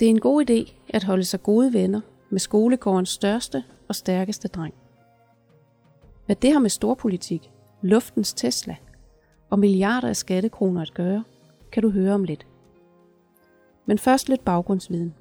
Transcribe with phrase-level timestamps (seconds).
[0.00, 2.00] Det er en god idé at holde sig gode venner
[2.30, 4.74] med skolegårdens største og stærkeste dreng.
[6.26, 7.50] Hvad det har med storpolitik,
[7.82, 8.76] luftens Tesla
[9.50, 11.24] og milliarder af skattekroner at gøre,
[11.72, 12.46] kan du høre om lidt.
[13.86, 15.14] Men først lidt baggrundsviden.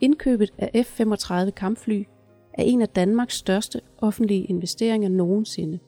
[0.00, 2.04] Indkøbet af F-35 kampfly
[2.52, 5.78] er en af Danmarks største offentlige investeringer nogensinde.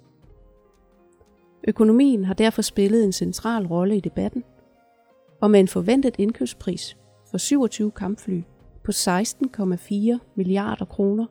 [1.69, 4.45] Økonomien har derfor spillet en central rolle i debatten,
[5.41, 6.97] og med en forventet indkøbspris
[7.30, 8.41] for 27 kampfly
[8.85, 11.27] på 16,4 milliarder kroner,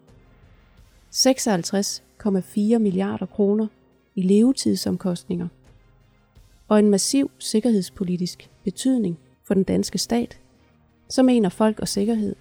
[1.11, 3.67] 56,4 milliarder kroner
[4.15, 5.47] i levetidsomkostninger
[6.67, 10.39] og en massiv sikkerhedspolitisk betydning for den danske stat,
[11.09, 12.35] så mener folk og sikkerhed,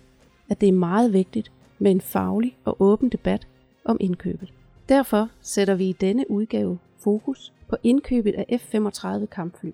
[0.49, 3.49] at det er meget vigtigt med en faglig og åben debat
[3.85, 4.53] om indkøbet.
[4.89, 9.71] Derfor sætter vi i denne udgave fokus på indkøbet af F-35 kampfly.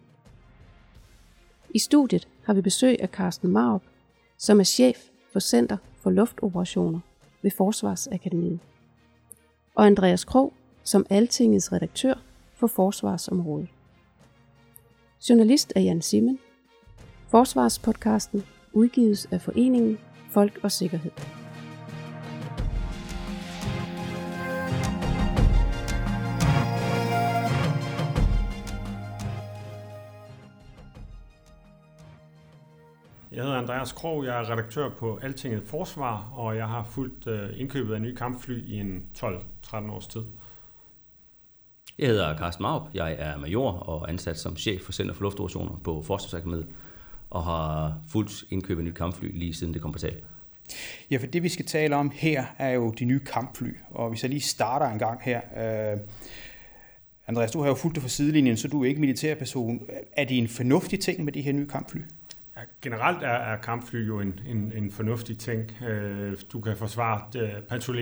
[1.75, 3.83] I studiet har vi besøg af Carsten Marup,
[4.39, 4.99] som er chef
[5.33, 7.01] for Center for Luftoperationer
[7.43, 8.61] ved Forsvarsakademiet,
[9.75, 10.53] og Andreas Krog
[10.85, 12.15] som Altingets redaktør
[12.55, 13.69] for Forsvarsområdet.
[15.29, 16.39] Journalist er Jan Simmen.
[17.29, 19.99] Forsvarspodcasten udgives af Foreningen
[20.31, 21.40] Folk og Sikkerhed.
[33.41, 37.49] Jeg hedder Andreas Krog, jeg er redaktør på Altinget Forsvar, og jeg har fulgt øh,
[37.57, 40.21] indkøbet af nye kampfly i en 12-13 års tid.
[41.99, 45.81] Jeg hedder Carsten Maup, jeg er major og ansat som chef for Center for Luftoperationer
[45.85, 46.67] på Forsvarsakademiet,
[47.31, 50.21] og har fuldt indkøbet af nye kampfly lige siden det kom på tale.
[51.11, 54.23] Ja, for det vi skal tale om her er jo de nye kampfly, og hvis
[54.23, 55.41] jeg lige starter en gang her.
[55.93, 55.99] Øh,
[57.27, 59.81] Andreas, du har jo fulgt det fra sidelinjen, så du er ikke militærperson.
[60.17, 62.01] Er det en fornuftig ting med de her nye kampfly?
[62.83, 65.83] Generelt er, er kampfly jo en, en, en fornuftig ting.
[65.83, 67.23] Øh, du kan forsvare,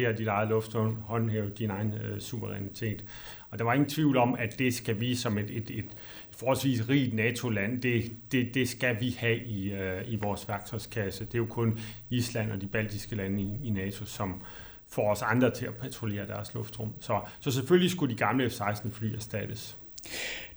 [0.07, 3.05] øh, dit eget luftrum, håndhæve din egen øh, suverænitet.
[3.51, 5.97] Og der var ingen tvivl om, at det skal vi som et, et, et
[6.31, 11.25] forholdsvis rigt NATO-land, det, det, det skal vi have i, øh, i vores værktøjskasse.
[11.25, 11.79] Det er jo kun
[12.11, 14.43] Island og de baltiske lande i, i NATO, som
[14.89, 16.93] får os andre til at patruljere deres luftrum.
[17.01, 19.77] Så, så selvfølgelig skulle de gamle F-16-fly erstattes.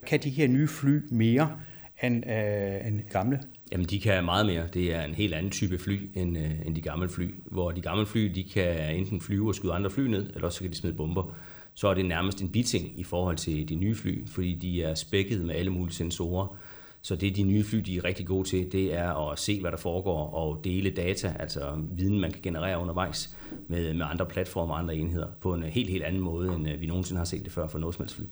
[0.08, 1.60] Kan de her nye fly mere
[2.04, 3.40] end, øh, end gamle?
[3.72, 4.68] Jamen, de kan meget mere.
[4.74, 7.36] Det er en helt anden type fly end, øh, end de gamle fly.
[7.46, 10.62] Hvor de gamle fly, de kan enten flyve og skyde andre fly ned, eller også
[10.62, 11.36] kan de smide bomber.
[11.74, 14.96] Så er det nærmest en biting i forhold til de nye fly, fordi de er
[14.96, 16.58] spækket med alle mulige sensorer.
[17.04, 19.72] Så det de nye fly, de er rigtig gode til, det er at se, hvad
[19.72, 23.36] der foregår og dele data, altså viden, man kan generere undervejs
[23.68, 26.82] med, med andre platforme og andre enheder, på en helt, helt anden måde, end øh,
[26.82, 28.24] vi nogensinde har set det før for noget som helst fly.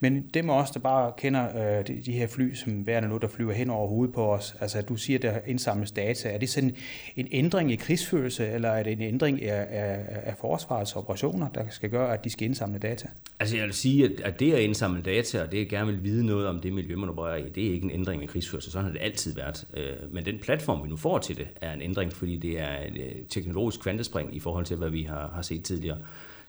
[0.00, 3.18] Men dem af os, der bare kender øh, de, de her fly, som værende nu,
[3.18, 6.48] der flyver hen over hovedet på os, altså du siger, der indsamles data, er det
[6.48, 6.76] sådan
[7.16, 11.64] en ændring i krigsførelse, eller er det en ændring af, af, af forsvarets operationer, der
[11.70, 13.08] skal gøre, at de skal indsamle data?
[13.40, 16.04] Altså jeg vil sige, at, at det at indsamle data, og det at gerne vil
[16.04, 18.70] vide noget om det miljø, man opererer i, det er ikke en ændring i krigsførelse,
[18.70, 19.66] sådan har det altid været.
[19.74, 22.78] Øh, men den platform, vi nu får til det, er en ændring, fordi det er
[22.86, 25.98] et øh, teknologisk kvantespring i forhold til, hvad vi har, har set tidligere.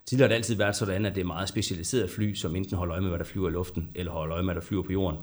[0.07, 2.94] Tidligere har det altid været sådan, at det er meget specialiseret fly, som enten holder
[2.94, 4.91] øje med, hvad der flyver i luften, eller holder øje med, hvad der flyver på
[4.91, 5.19] jorden,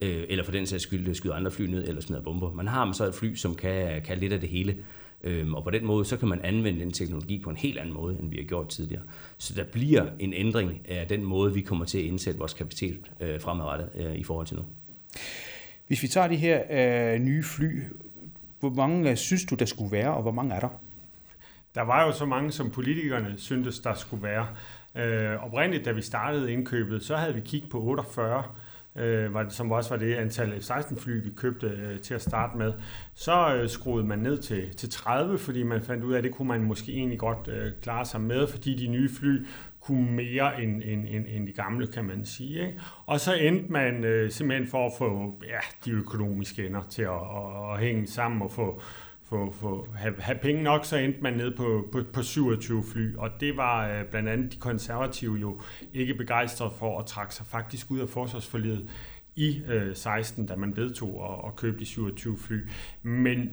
[0.00, 2.52] øh, eller for den sags skyld øh, skyder andre fly ned, eller smider bomber.
[2.52, 4.76] Man har så et fly, som kan, kan lidt af det hele,
[5.22, 7.94] øhm, og på den måde, så kan man anvende den teknologi på en helt anden
[7.94, 9.02] måde, end vi har gjort tidligere.
[9.38, 13.00] Så der bliver en ændring af den måde, vi kommer til at indsætte vores kapacitet
[13.20, 14.62] øh, fremadrettet øh, i forhold til nu.
[15.86, 17.82] Hvis vi tager de her øh, nye fly,
[18.60, 20.68] hvor mange øh, synes du, der skulle være, og hvor mange er der?
[21.76, 24.46] Der var jo så mange, som politikerne syntes, der skulle være.
[24.94, 28.44] Øh, oprindeligt, da vi startede indkøbet, så havde vi kigget på 48,
[28.96, 32.58] øh, var det, som også var det antal F-16-fly, vi købte øh, til at starte
[32.58, 32.72] med.
[33.14, 36.32] Så øh, skruede man ned til, til 30, fordi man fandt ud af, at det
[36.32, 39.46] kunne man måske egentlig godt øh, klare sig med, fordi de nye fly
[39.80, 42.66] kunne mere end, end, end, end de gamle, kan man sige.
[42.66, 42.80] Ikke?
[43.06, 47.10] Og så endte man øh, simpelthen for at få ja, de økonomiske ender til at,
[47.10, 48.82] at, at hænge sammen og få
[49.28, 53.16] få, få, have, have penge nok, så endte man ned på, på, på 27 fly,
[53.16, 55.60] og det var øh, blandt andet de konservative jo
[55.94, 58.90] ikke begejstrede for at trække sig faktisk ud af forsvarsforliget
[59.36, 62.68] i øh, 16, da man vedtog at, at købe de 27 fly.
[63.02, 63.50] Men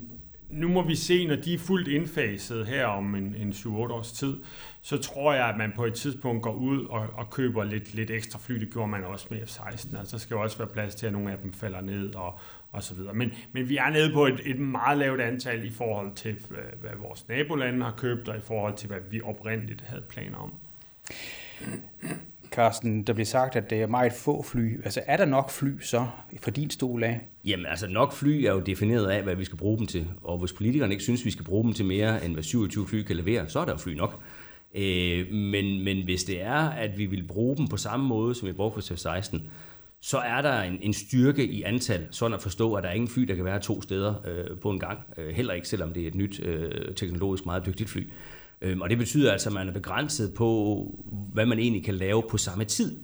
[0.49, 4.11] nu må vi se, når de er fuldt indfaset her om en, en 7-8 års
[4.11, 4.37] tid,
[4.81, 8.11] så tror jeg, at man på et tidspunkt går ud og, og køber lidt, lidt
[8.11, 8.55] ekstra fly.
[8.55, 9.97] Det gjorde man også med F-16.
[9.97, 12.39] Altså, der skal jo også være plads til, at nogle af dem falder ned og,
[12.73, 13.13] og så videre.
[13.13, 16.37] Men, men vi er nede på et, et meget lavt antal i forhold til,
[16.81, 20.53] hvad vores nabolande har købt, og i forhold til, hvad vi oprindeligt havde planer om.
[22.51, 24.83] Carsten, der bliver sagt, at det er meget få fly.
[24.83, 26.07] Altså er der nok fly så
[26.41, 27.21] for din stol af?
[27.45, 30.07] Jamen altså nok fly er jo defineret af, hvad vi skal bruge dem til.
[30.23, 33.03] Og hvis politikerne ikke synes, vi skal bruge dem til mere, end hvad 27 fly
[33.03, 34.19] kan levere, så er der jo fly nok.
[34.75, 38.47] Øh, men, men hvis det er, at vi vil bruge dem på samme måde, som
[38.47, 39.39] vi brugte for F-16,
[40.05, 43.07] så er der en, en styrke i antal, sådan at forstå, at der er ingen
[43.07, 45.00] fly, der kan være to steder øh, på en gang.
[45.17, 48.07] Øh, heller ikke, selvom det er et nyt, øh, teknologisk meget dygtigt fly.
[48.61, 50.88] Øh, og det betyder altså, at man er begrænset på,
[51.33, 53.00] hvad man egentlig kan lave på samme tid.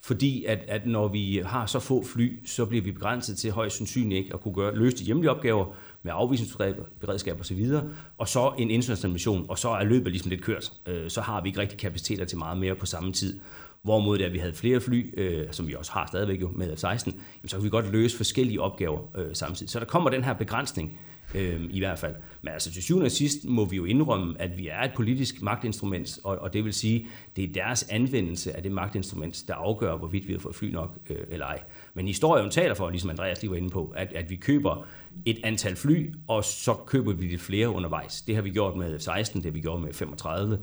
[0.00, 3.76] Fordi at, at når vi har så få fly, så bliver vi begrænset til højst
[3.76, 7.84] sandsynligt ikke at kunne gøre, løse de hjemlige opgaver med afvisningsberedskab osv., videre,
[8.18, 10.72] og så en international mission, og så er løbet ligesom lidt kørt.
[10.86, 13.40] Øh, så har vi ikke rigtig kapaciteter til meget mere på samme tid.
[13.88, 16.86] Hvorimod, da vi havde flere fly, øh, som vi også har stadigvæk jo med F-16,
[16.86, 19.70] jamen, så kunne vi godt løse forskellige opgaver øh, samtidig.
[19.70, 20.98] Så der kommer den her begrænsning
[21.34, 22.14] øh, i hvert fald.
[22.42, 25.42] Men altså til syvende og sidst må vi jo indrømme, at vi er et politisk
[25.42, 27.06] magtinstrument, og, og det vil sige,
[27.36, 30.98] det er deres anvendelse af det magtinstrument, der afgør, hvorvidt vi har fået fly nok
[31.10, 31.62] øh, eller ej.
[31.94, 34.86] Men historien taler for, ligesom Andreas lige var inde på, at, at vi køber
[35.24, 38.22] et antal fly, og så køber vi lidt flere undervejs.
[38.22, 40.58] Det har vi gjort med F-16, det har vi gjort med 35,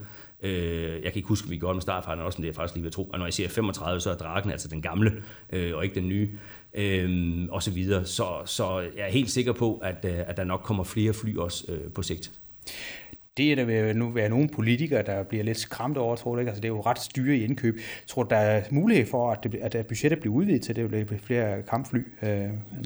[0.45, 2.75] Øh, jeg kan ikke huske, at vi gjorde med startfejlen også, men det er faktisk
[2.75, 3.03] lige ved at tro.
[3.03, 6.09] Og når jeg siger 35, så er dragen altså den gamle, øh, og ikke den
[6.09, 6.29] nye,
[6.73, 8.05] øh, og så videre.
[8.05, 11.37] Så, så jeg er helt sikker på, at, øh, at der nok kommer flere fly
[11.37, 12.31] også øh, på sigt.
[13.37, 16.39] Det er der vil nu være nogle politikere, der bliver lidt skræmt over, tror du
[16.39, 16.49] ikke?
[16.49, 17.79] Altså, det er jo ret styre i indkøb.
[18.07, 21.05] Tror du, der er mulighed for, at, det, at budgettet bliver udvidet til, det bliver
[21.23, 21.99] flere kampfly?
[22.23, 22.29] Øh,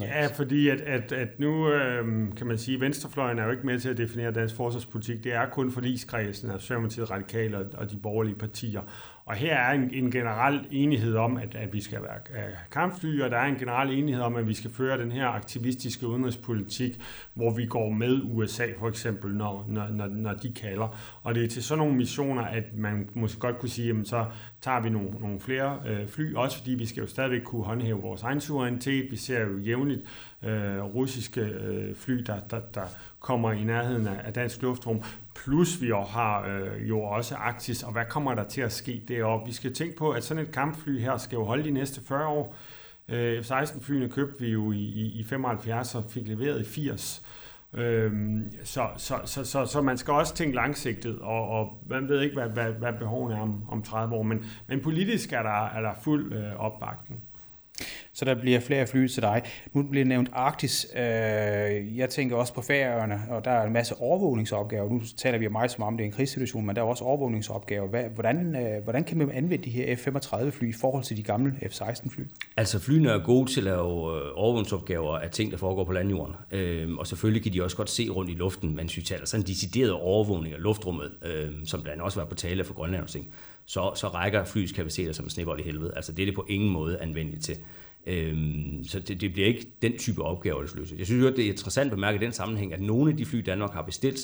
[0.01, 2.05] ja, fordi at, at, at nu øh,
[2.37, 5.23] kan man sige, at venstrefløjen er jo ikke med til at definere dansk forsvarspolitik.
[5.23, 8.81] Det er kun forligskredsen af Socialdemokratiet, Radikale og, og de borgerlige partier.
[9.29, 13.21] Og her er en, en generel enighed om, at, at vi skal være øh, kampfly,
[13.21, 17.01] og der er en generel enighed om, at vi skal føre den her aktivistiske udenrigspolitik,
[17.33, 20.97] hvor vi går med USA for eksempel, når, når, når de kalder.
[21.23, 24.25] Og det er til sådan nogle missioner, at man måske godt kunne sige, jamen så
[24.61, 28.01] tager vi nogle, nogle flere øh, fly, også fordi vi skal jo stadigvæk kunne håndhæve
[28.01, 29.11] vores egen suverænitet.
[29.11, 30.01] Vi ser jo jævnligt
[30.43, 32.85] øh, russiske øh, fly, der, der, der
[33.19, 35.01] kommer i nærheden af, af dansk luftrum.
[35.43, 39.03] Plus vi jo har øh, jo også Arktis, og hvad kommer der til at ske
[39.07, 39.45] deroppe?
[39.45, 42.27] Vi skal tænke på, at sådan et kampfly her skal jo holde de næste 40
[42.27, 42.55] år.
[43.09, 47.25] Øh, F-16-flyene købte vi jo i, i, i 75 og fik leveret i 80.
[47.73, 52.21] Øhm, så, så, så, så, så man skal også tænke langsigtet, og, og man ved
[52.21, 55.65] ikke, hvad, hvad, hvad behovene er om, om 30 år, men, men politisk er der,
[55.65, 57.23] er der fuld øh, opbakning
[58.19, 59.41] så der bliver flere fly til dig.
[59.73, 60.87] Nu bliver nævnt Arktis.
[60.95, 61.01] Øh,
[61.97, 64.89] jeg tænker også på færøerne, og der er en masse overvågningsopgaver.
[64.89, 67.87] Nu taler vi meget som om, det er en krigssituation, men der er også overvågningsopgaver.
[67.87, 71.53] Hvad, hvordan, øh, hvordan kan man anvende de her F-35-fly i forhold til de gamle
[71.69, 72.23] F-16-fly?
[72.57, 76.35] Altså flyene er gode til at lave øh, overvågningsopgaver af ting, der foregår på landjorden.
[76.51, 79.25] Øhm, og selvfølgelig kan de også godt se rundt i luften, men hvis vi taler
[79.25, 82.73] sådan en decideret overvågning af luftrummet, øhm, som blandt andet også var på tale for
[82.73, 83.33] Grønland og ting,
[83.69, 85.93] så, så rækker flyets kapaciteter som en i helvede.
[85.95, 87.57] Altså det er det på ingen måde anvendeligt til.
[88.05, 90.97] Øhm, så det, det bliver ikke den type opgave, der løses.
[90.97, 93.25] Jeg synes jo, det er interessant at bemærke i den sammenhæng, at nogle af de
[93.25, 94.19] fly, Danmark har bestilt,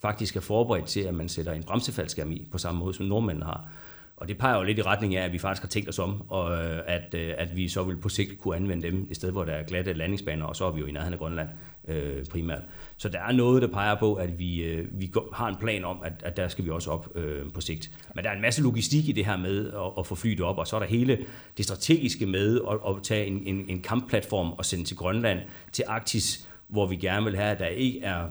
[0.00, 3.46] faktisk er forberedt til, at man sætter en bremsefaldskærm i, på samme måde som nordmændene
[3.46, 3.72] har.
[4.16, 6.30] Og det peger jo lidt i retning af, at vi faktisk har tænkt os om,
[6.30, 9.34] og øh, at, øh, at vi så vil på sigt kunne anvende dem, i stedet
[9.34, 11.48] hvor der er glatte landingsbaner, og så er vi jo i nærheden af Grønland
[11.88, 12.62] øh, primært.
[12.96, 15.98] Så der er noget, der peger på, at vi, øh, vi har en plan om,
[16.04, 17.90] at, at der skal vi også op øh, på sigt.
[18.14, 20.58] Men der er en masse logistik i det her med at, at få flyet op,
[20.58, 21.18] og så er der hele
[21.56, 25.38] det strategiske med at, at tage en, en, en kampplatform og sende til Grønland,
[25.72, 28.24] til Arktis, hvor vi gerne vil have, at der ikke er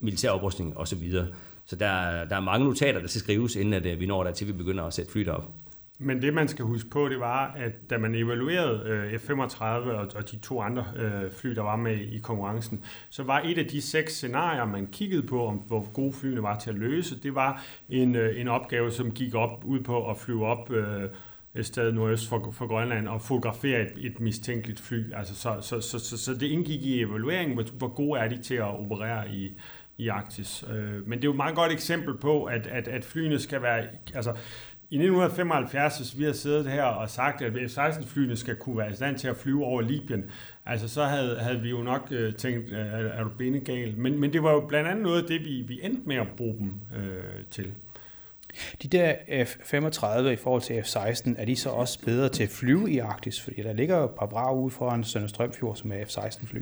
[0.00, 1.12] militær oprustning osv.,
[1.66, 4.32] så der, der er mange notater, der skal skrives, inden at, at vi når der
[4.32, 5.50] til, vi begynder at sætte flyet op.
[6.04, 10.10] Men det, man skal huske på, det var, at da man evaluerede øh, F-35 og,
[10.16, 13.66] og de to andre øh, fly, der var med i konkurrencen, så var et af
[13.66, 17.34] de seks scenarier, man kiggede på, om hvor gode flyene var til at løse, det
[17.34, 21.08] var en, øh, en opgave, som gik op ud på at flyve op øh,
[21.54, 25.12] et sted nordøst for, for Grønland og fotografere et, et mistænkeligt fly.
[25.12, 28.42] Altså, så, så, så, så, så det indgik i evalueringen, hvor, hvor gode er de
[28.42, 29.52] til at operere i,
[29.98, 30.64] i Arktis.
[30.70, 33.62] Øh, men det er jo et meget godt eksempel på, at, at, at flyene skal
[33.62, 33.86] være...
[34.14, 34.36] Altså,
[34.94, 38.94] i 1975, hvis vi har siddet her og sagt, at F-16-flyene skal kunne være i
[38.94, 40.24] stand til at flyve over Libyen,
[40.66, 43.94] altså så havde, havde vi jo nok øh, tænkt, øh, er, er du benegal?
[43.96, 46.26] Men, men det var jo blandt andet noget af det, vi, vi endte med at
[46.36, 47.72] bruge dem øh, til.
[48.82, 52.90] De der F-35 i forhold til F-16, er de så også bedre til at flyve
[52.90, 53.40] i Arktis?
[53.40, 56.60] Fordi der ligger jo et par brag ude foran Sønderstrømfjord, som er F-16-fly.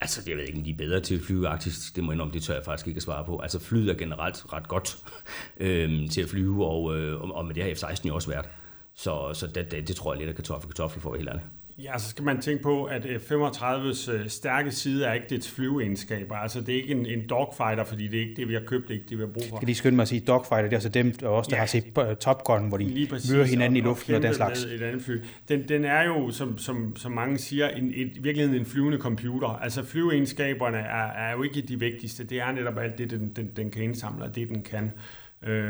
[0.00, 1.96] Altså, jeg ved ikke, om de er bedre til at flyve arktisk.
[1.96, 3.38] Det må jeg det tør jeg faktisk ikke at svare på.
[3.40, 4.98] Altså, flyet er generelt ret godt
[5.60, 8.46] øh, til at flyve, og, øh, og med det har F-16 jo også været.
[8.94, 11.46] Så, så det, det, det tror jeg lidt, at kartoffel kartoffel får helt ærligt.
[11.82, 16.36] Ja, så skal man tænke på, at F-35's øh, stærke side er ikke dets flyveegenskaber.
[16.36, 18.88] Altså, det er ikke en, en dogfighter, fordi det er ikke det, vi har købt,
[18.88, 19.56] det er ikke det, vi har brug for.
[19.56, 21.60] Skal lige skynde mig at sige, dogfighter, det er altså dem, der også der ja.
[21.60, 24.34] har set øh, Top Gun, hvor de møder hinanden og, i luften og, og den
[24.34, 24.64] slags.
[24.64, 25.16] Et andet fly.
[25.48, 28.98] Den, den er jo, som, som, som mange siger, en, et, i virkeligheden en flyvende
[28.98, 29.48] computer.
[29.48, 32.24] Altså, flyveegenskaberne er, er jo ikke de vigtigste.
[32.24, 34.84] Det er netop alt det, den, den, den kan indsamle, og det, den kan.
[34.84, 34.90] Øh,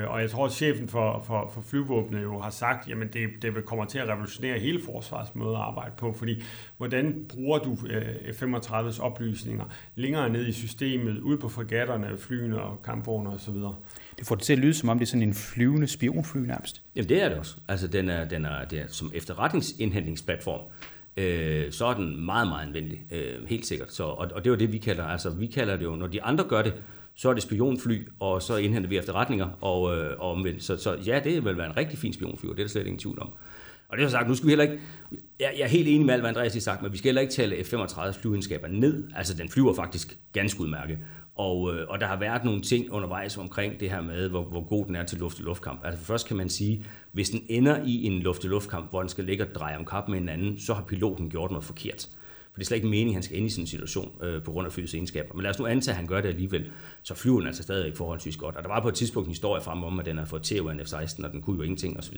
[0.08, 3.64] og jeg tror, at chefen for, for, for flyvåbnet jo har sagt, jamen det, det
[3.64, 6.42] kommer til at revolutionere hele forsvars måde at arbejde på, fordi
[6.76, 12.82] hvordan bruger du øh, F-35's oplysninger længere ned i systemet, ud på fregatterne, flyene og
[12.82, 13.54] kampvogne osv.?
[14.18, 16.82] Det får det til at lyde, som om det er sådan en flyvende spionfly nærmest.
[16.96, 17.56] Jamen det er det også.
[17.68, 20.60] Altså den er, den er, det er som efterretningsindhentningsplatform
[21.18, 23.92] øh, så er den meget, meget anvendelig, øh, helt sikkert.
[23.92, 26.06] Så, og, og det er jo det, vi kalder, altså vi kalder det jo, når
[26.06, 26.74] de andre gør det,
[27.18, 30.64] så er det spionfly, og så indhenter vi efterretninger, og, øh, og omvendt.
[30.64, 32.86] Så, så ja, det vil være en rigtig fin spionfly, og det er der slet
[32.86, 33.30] ingen tvivl om.
[33.88, 34.78] Og det har sagt, nu skal vi heller ikke,
[35.40, 37.22] jeg, jeg er helt enig med alt, hvad Andreas har sagt, men vi skal heller
[37.22, 39.04] ikke tale F-35 flyvenskaber ned.
[39.16, 40.98] Altså, den flyver faktisk ganske udmærket.
[41.34, 44.68] Og, øh, og der har været nogle ting undervejs omkring det her med, hvor, hvor
[44.68, 45.80] god den er til luft-luftkamp.
[45.84, 49.44] Altså først kan man sige, hvis den ender i en luft-luftkamp, hvor den skal ligge
[49.44, 52.08] og dreje om kap med hinanden, så har piloten gjort noget forkert.
[52.58, 54.42] For det er slet ikke meningen, at han skal ind i sådan en situation øh,
[54.42, 55.34] på grund af flyets egenskaber.
[55.34, 56.70] Men lad os nu antage, at han gør det alligevel,
[57.02, 58.56] så flyver den altså stadig forholdsvis godt.
[58.56, 60.56] Og der var på et tidspunkt en historie frem om, at den har fået til
[60.58, 62.16] en F-16, og den kunne jo ingenting osv.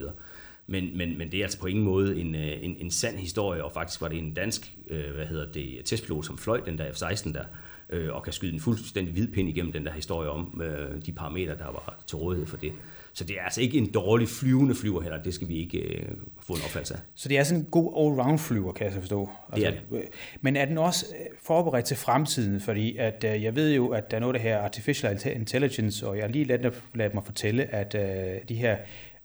[0.67, 3.65] Men, men, men det er altså på ingen måde en, øh, en, en sand historie,
[3.65, 6.93] og faktisk var det en dansk øh, hvad hedder det, testpilot, som fløj den der
[6.93, 7.45] F-16 der,
[7.91, 11.13] øh, og kan skyde en fuldstændig hvid pind igennem den der historie om øh, de
[11.13, 12.73] parametre, der var til rådighed for det.
[13.13, 16.09] Så det er altså ikke en dårlig flyvende flyver heller, det skal vi ikke øh,
[16.43, 17.01] få en opfattelse af.
[17.15, 19.31] Så det er sådan en god all-round flyver, kan jeg så forstå?
[19.53, 19.99] Altså, det er det.
[19.99, 20.03] Øh,
[20.41, 22.61] men er den også øh, forberedt til fremtiden?
[22.61, 26.09] Fordi at, øh, jeg ved jo, at der er noget af det her artificial intelligence,
[26.09, 28.77] og jeg har lige ladet, ladet mig fortælle, at øh, de her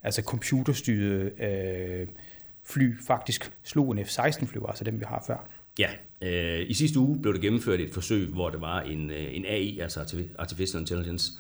[0.04, 2.08] altså computerstyrede øh,
[2.64, 5.48] fly faktisk slog en F-16-flyver, altså dem vi har før.
[5.80, 5.90] Ja,
[6.22, 9.46] øh, i sidste uge blev der gennemført et forsøg, hvor der var en, øh, en
[9.46, 11.32] AI, altså Artificial Intelligence,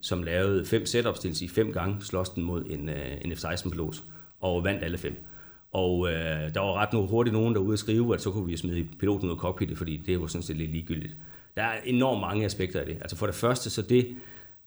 [0.00, 3.36] som lavede fem setups, det vil sige fem gange slås den mod en, øh, en
[3.36, 4.02] F-16-pilot,
[4.40, 5.24] og vandt alle fem.
[5.72, 8.56] Og øh, der var ret nu hurtigt nogen, derude at skrive, at så kunne vi
[8.56, 11.16] smide piloten ud af cockpittet, fordi det var sådan set lidt ligegyldigt.
[11.56, 12.94] Der er enormt mange aspekter af det.
[13.00, 14.16] Altså for det første, så det,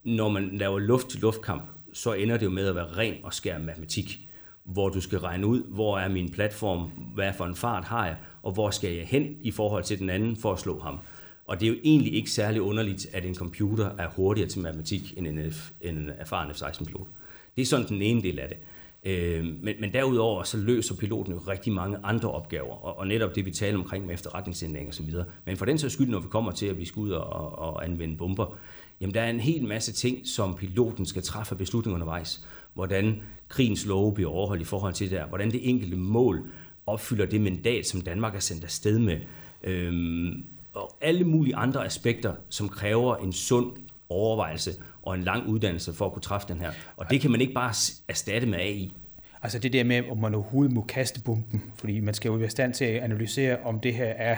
[0.04, 4.27] når man laver luft-til-luftkamp, så ender det jo med at være ren og skær matematik,
[4.68, 8.16] hvor du skal regne ud, hvor er min platform, hvad for en fart har jeg,
[8.44, 11.00] og hvor skal jeg hen i forhold til den anden for at slå ham.
[11.46, 15.14] Og det er jo egentlig ikke særlig underligt, at en computer er hurtigere til matematik
[15.18, 17.08] end en, F, end en erfaren F-16-pilot.
[17.56, 18.58] Det er sådan den ene del af det.
[19.04, 23.36] Øh, men, men derudover så løser piloten jo rigtig mange andre opgaver, og, og netop
[23.36, 25.26] det vi taler omkring med efterretningsindlæg og så videre.
[25.46, 27.86] Men for den så skyld, når vi kommer til, at vi skal ud og, og
[27.86, 28.58] anvende bomber,
[29.02, 32.48] jamen der er en hel masse ting, som piloten skal træffe beslutninger undervejs.
[32.78, 36.50] Hvordan krigens love bliver overholdt i forhold til det der, hvordan det enkelte mål
[36.86, 39.18] opfylder det mandat, som Danmark er sendt afsted med.
[39.64, 40.44] Øhm,
[40.74, 43.72] og alle mulige andre aspekter, som kræver en sund
[44.10, 46.72] overvejelse og en lang uddannelse for at kunne træffe den her.
[46.98, 47.74] Og det kan man ikke bare
[48.08, 48.94] erstatte med AI.
[49.42, 52.48] Altså det der med, om man overhovedet må kaste bomben, fordi man skal jo være
[52.48, 54.38] i stand til at analysere, om det her er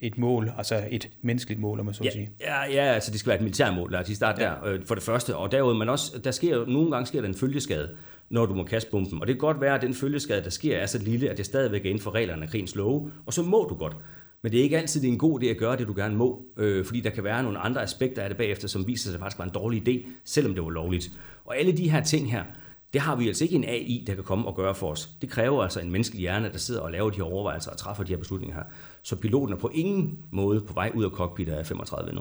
[0.00, 2.30] et mål, altså et menneskeligt mål, om man så ja, sige.
[2.40, 4.48] Ja, ja, altså det skal være et militærmål, lad os starte ja.
[4.48, 5.36] der, øh, for det første.
[5.36, 7.88] Og derudover, man også, der sker, nogle gange sker der en følgeskade,
[8.30, 9.20] når du må kaste bomben.
[9.20, 11.46] Og det kan godt være, at den følgeskade, der sker, er så lille, at det
[11.46, 13.96] stadigvæk er inden for reglerne af krigens love, og så må du godt.
[14.42, 16.16] Men det er ikke altid det er en god idé at gøre det, du gerne
[16.16, 19.10] må, øh, fordi der kan være nogle andre aspekter af det bagefter, som viser sig,
[19.10, 21.10] at det faktisk var en dårlig idé, selvom det var lovligt.
[21.44, 22.44] Og alle de her ting her,
[22.92, 25.10] det har vi altså ikke en AI, der kan komme og gøre for os.
[25.20, 28.04] Det kræver altså en menneskelig hjerne, der sidder og laver de her overvejelser og træffer
[28.04, 28.64] de her beslutninger her.
[29.02, 32.20] Så piloten er på ingen måde på vej ud af cockpittet af 35 nu.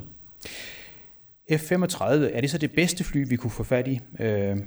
[1.51, 3.99] F-35, er det så det bedste fly, vi kunne få fat i?
[4.19, 4.57] Øh,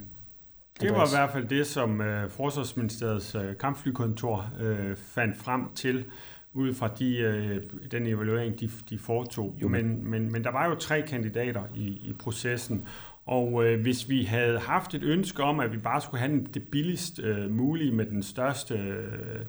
[0.81, 6.05] det var i hvert fald det, som øh, Forsvarsministeriets øh, kampflykontor øh, fandt frem til
[6.53, 9.55] ud fra de, øh, den evaluering, de, de foretog.
[9.61, 12.87] Jo, men, men, men der var jo tre kandidater i, i processen,
[13.25, 16.63] og øh, hvis vi havde haft et ønske om, at vi bare skulle have det
[16.67, 19.41] billigst øh, mulige med den største, øh,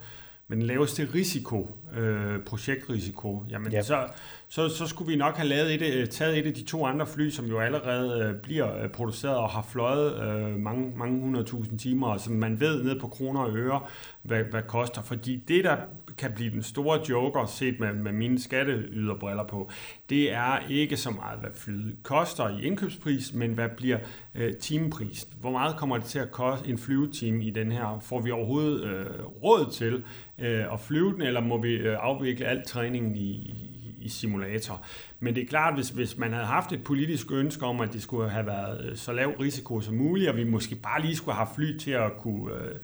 [0.48, 3.82] med den laveste risiko, øh, projektrisiko, jamen ja.
[3.82, 4.06] så,
[4.48, 7.06] så, så skulle vi nok have lavet et, øh, taget et af de to andre
[7.06, 11.78] fly, som jo allerede øh, bliver øh, produceret og har fløjet øh, mange, mange hundredtusind
[11.78, 13.80] timer, og som man ved ned på kroner og øre,
[14.22, 15.02] hvad, hvad koster.
[15.02, 15.76] Fordi det, der
[16.18, 19.70] kan blive den store joker, set med, med mine skatteyderbriller på,
[20.10, 23.98] det er ikke så meget, hvad flyet koster i indkøbspris, men hvad bliver
[24.34, 25.32] øh, timeprisen.
[25.40, 27.98] Hvor meget kommer det til at koste en flyvetime i den her?
[28.02, 30.04] Får vi overhovedet øh, råd til
[30.38, 33.54] øh, at flyve den, eller må vi øh, afvikle alt træningen i,
[34.00, 34.84] i simulator.
[35.20, 38.02] Men det er klart, hvis, hvis man havde haft et politisk ønske om, at det
[38.02, 41.34] skulle have været øh, så lav risiko som muligt, og vi måske bare lige skulle
[41.34, 42.74] have fly til at kunne øh,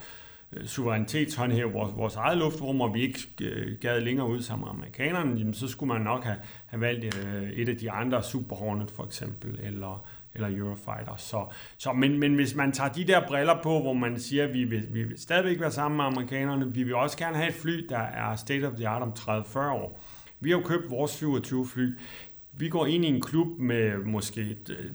[0.53, 4.71] øh, suverænitetshåndhæve vores, vores eget luftrum, og vi ikke øh, gad længere ud sammen med
[4.71, 8.57] amerikanerne, jamen, så skulle man nok have, have valgt øh, et af de andre Super
[8.57, 11.17] Hornet for eksempel, eller, eller Eurofighter.
[11.17, 11.45] Så,
[11.79, 14.65] så, men, men hvis man tager de der briller på, hvor man siger, at vi
[14.65, 17.87] vil, vi vil stadigvæk være sammen med amerikanerne, vi vil også gerne have et fly,
[17.89, 20.01] der er state of the art om 30-40 år.
[20.41, 21.99] Vi har jo købt vores 27 fly.
[22.53, 24.91] Vi går ind i en klub med måske øh,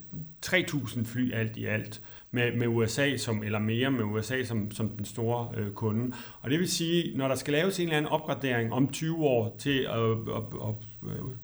[0.46, 2.02] 3.000 fly alt i alt,
[2.32, 6.16] med, med USA som, eller mere med USA som, som den store øh, kunde.
[6.42, 9.56] Og det vil sige, når der skal laves en eller anden opgradering om 20 år
[9.60, 10.76] til, at, at, at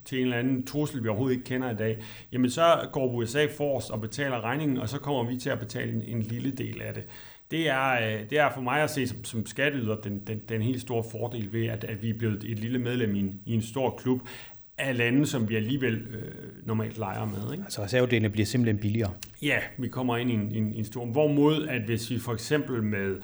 [0.06, 3.46] til en eller anden trussel, vi overhovedet ikke kender i dag, jamen så går USA
[3.58, 6.82] forrest og betaler regningen, og så kommer vi til at betale en, en lille del
[6.82, 7.08] af det
[7.52, 10.62] det er, øh, det er for mig at se som, som skatteyder den, den, den
[10.62, 13.54] helt store fordel ved, at, at vi er blevet et lille medlem i en, i
[13.54, 14.22] en stor klub
[14.78, 16.32] af lande, som vi alligevel øh,
[16.66, 17.52] normalt leger med.
[17.52, 17.64] Ikke?
[17.64, 19.12] Altså reservedelene bliver simpelthen billigere?
[19.42, 21.06] Ja, vi kommer ind i en, en, en stor...
[21.06, 23.16] Hvorimod, at hvis vi for eksempel med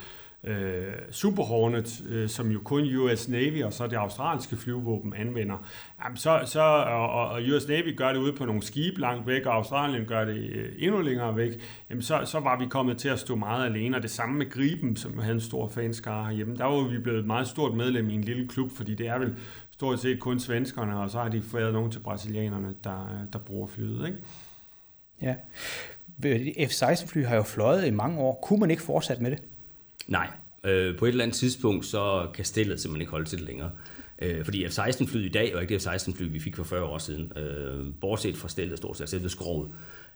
[0.44, 5.68] øh, Super Hornet, øh, som jo kun US Navy og så det australske flyvåben anvender.
[6.04, 9.46] Jamen, så, så, og, og US Navy gør det ude på nogle skibe langt væk,
[9.46, 11.52] og Australien gør det øh, endnu længere væk.
[11.90, 14.50] Jamen, så, så var vi kommet til at stå meget alene, og det samme med
[14.50, 16.56] Griben, som havde en stor fanskare herhjemme.
[16.56, 19.18] Der var vi blevet et meget stort medlem i en lille klub, fordi det er
[19.18, 19.36] vel
[19.72, 23.68] stort set kun svenskerne, og så har de fået nogen til brasilianerne, der, der bruger
[23.68, 24.08] flyet.
[24.08, 24.20] Ikke?
[25.22, 25.36] Ja.
[26.26, 28.40] Øh, F-16-fly har jo fløjet i mange år.
[28.44, 29.44] Kunne man ikke fortsætte med det?
[30.08, 30.30] Nej,
[30.64, 33.72] øh, på et eller andet tidspunkt, så kan stillet simpelthen ikke holde til det længere.
[34.22, 37.38] Øh, fordi F-16-flyet i dag var ikke det F-16-fly, vi fik for 40 år siden.
[37.38, 39.70] Øh, bortset fra stillet stort set, selve skroget.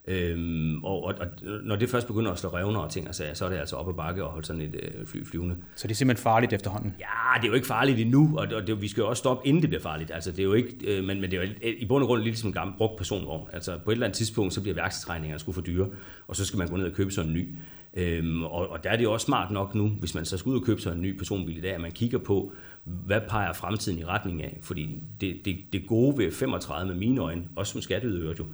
[0.07, 1.27] Øhm, og, og, og
[1.63, 3.75] når det først begynder at slå revner og ting og sager, så er det altså
[3.75, 5.55] op ad bakke og holde sådan et øh, fly flyvende.
[5.75, 6.95] Så det er simpelthen farligt efterhånden?
[6.99, 9.19] Ja, det er jo ikke farligt endnu, og, det, og det, vi skal jo også
[9.19, 10.11] stoppe, inden det bliver farligt.
[10.13, 12.21] Altså, det er jo ikke, øh, men, men det er jo i bund og grund
[12.21, 13.47] lidt som en gammel brugt personvogn.
[13.53, 15.87] Altså, på et eller andet tidspunkt, så bliver værkstedsregningerne sgu for dyre,
[16.27, 17.47] og så skal man gå ned og købe sådan en ny.
[17.93, 20.55] Øhm, og, og der er det også smart nok nu, hvis man så skal ud
[20.55, 23.99] og købe sig en ny personbil i dag, at man kigger på, hvad peger fremtiden
[23.99, 24.59] i retning af?
[24.61, 28.45] Fordi det, det, det gode ved 35 med mine øjne, også som skatteyder jo,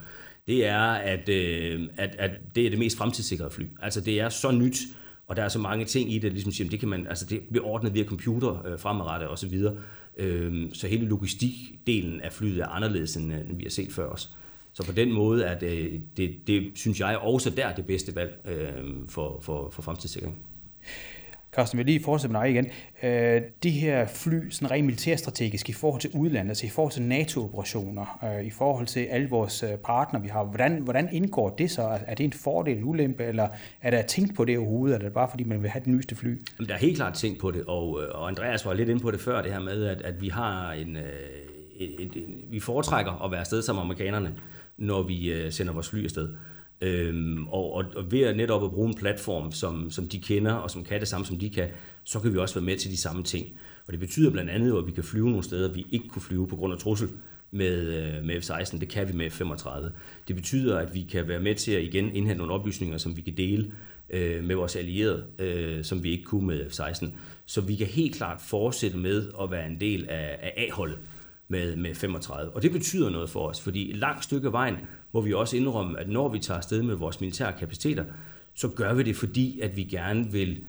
[0.47, 3.63] det er, at, øh, at, at det er det mest fremtidssikrede fly.
[3.81, 4.77] Altså det er så nyt,
[5.27, 7.41] og der er så mange ting i det, ligesom siger, det kan man, altså det
[7.51, 9.75] bliver ordnet via computer øh, fremadrettet og så videre.
[10.17, 14.09] Øh, så hele logistikdelen af flyet er anderledes, end, øh, end vi har set før
[14.09, 14.37] os.
[14.77, 18.37] Så på den måde er det, det, det synes jeg også der det bedste valg
[18.45, 20.37] øh, for, for, for fremtidssikring.
[21.51, 22.67] Carsten, vil lige fortsætte med dig igen.
[23.03, 27.01] Øh, de her fly, sådan rent militærstrategisk i forhold til udlandet, altså i forhold til
[27.01, 31.71] NATO-operationer, øh, i forhold til alle vores øh, partnere, vi har, hvordan, hvordan indgår det
[31.71, 31.99] så?
[32.05, 33.47] Er det en fordel, en ulempe, eller
[33.81, 35.93] er der tænkt på det overhovedet, eller er det bare fordi, man vil have det
[35.93, 36.41] nyeste fly?
[36.67, 39.19] Der er helt klart tænkt på det, og, og Andreas var lidt inde på det
[39.19, 40.97] før, det her med, at, at vi har en,
[41.77, 44.33] et, et, et, vi foretrækker at være afsted med amerikanerne,
[44.77, 46.29] når vi øh, sender vores fly afsted.
[46.81, 50.53] Øhm, og, og, og ved at netop at bruge en platform, som, som de kender,
[50.53, 51.67] og som kan det samme, som de kan,
[52.03, 53.47] så kan vi også være med til de samme ting.
[53.87, 56.47] Og det betyder blandt andet, at vi kan flyve nogle steder, vi ikke kunne flyve
[56.47, 57.09] på grund af trussel
[57.51, 58.79] med, øh, med F-16.
[58.79, 59.89] Det kan vi med F-35.
[60.27, 63.21] Det betyder, at vi kan være med til at igen indhente nogle oplysninger, som vi
[63.21, 63.71] kan dele
[64.09, 67.07] øh, med vores allierede, øh, som vi ikke kunne med F-16.
[67.45, 70.97] Så vi kan helt klart fortsætte med at være en del af, af A-holdet
[71.47, 72.51] med, med 35.
[72.51, 74.75] Og det betyder noget for os, fordi et langt stykke af vejen
[75.13, 78.05] må vi også indrømme, at når vi tager afsted med vores militære kapaciteter,
[78.55, 80.59] så gør vi det, fordi at vi gerne vil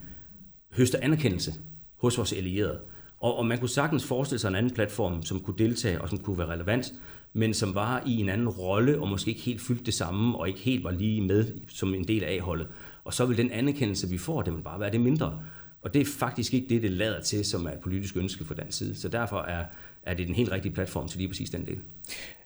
[0.77, 1.53] høste anerkendelse
[1.97, 2.79] hos vores allierede.
[3.19, 6.17] Og, og man kunne sagtens forestille sig en anden platform, som kunne deltage og som
[6.17, 6.93] kunne være relevant,
[7.33, 10.47] men som var i en anden rolle og måske ikke helt fyldte det samme og
[10.47, 12.67] ikke helt var lige med som en del af A-holdet.
[13.03, 15.39] Og så vil den anerkendelse, vi får, det vil bare være det mindre.
[15.81, 18.55] Og det er faktisk ikke det, det lader til, som er et politisk ønske fra
[18.55, 18.95] den side.
[18.95, 19.65] Så derfor er,
[20.03, 21.79] er det den helt rigtige platform til lige præcis den del.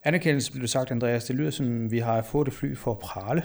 [0.04, 1.26] Anerkendelse blev sagt, Andreas.
[1.26, 3.44] Det lyder som, vi har fået det fly for at prale.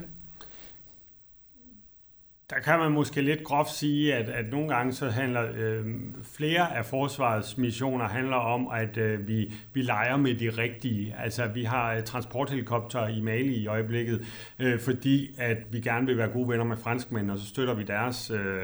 [2.50, 5.86] Der kan man måske lidt groft sige, at, at nogle gange så handler øh,
[6.24, 11.14] flere af forsvarets missioner handler om, at øh, vi, vi leger med de rigtige.
[11.18, 14.26] Altså vi har transporthelikopter i Mali i øjeblikket,
[14.58, 17.82] øh, fordi at vi gerne vil være gode venner med franskmænd, og så støtter vi
[17.82, 18.62] deres øh,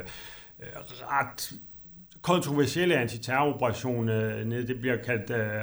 [1.02, 1.52] ret
[2.24, 5.62] kontroversielle antiterroroperation, øh, det bliver kaldt øh,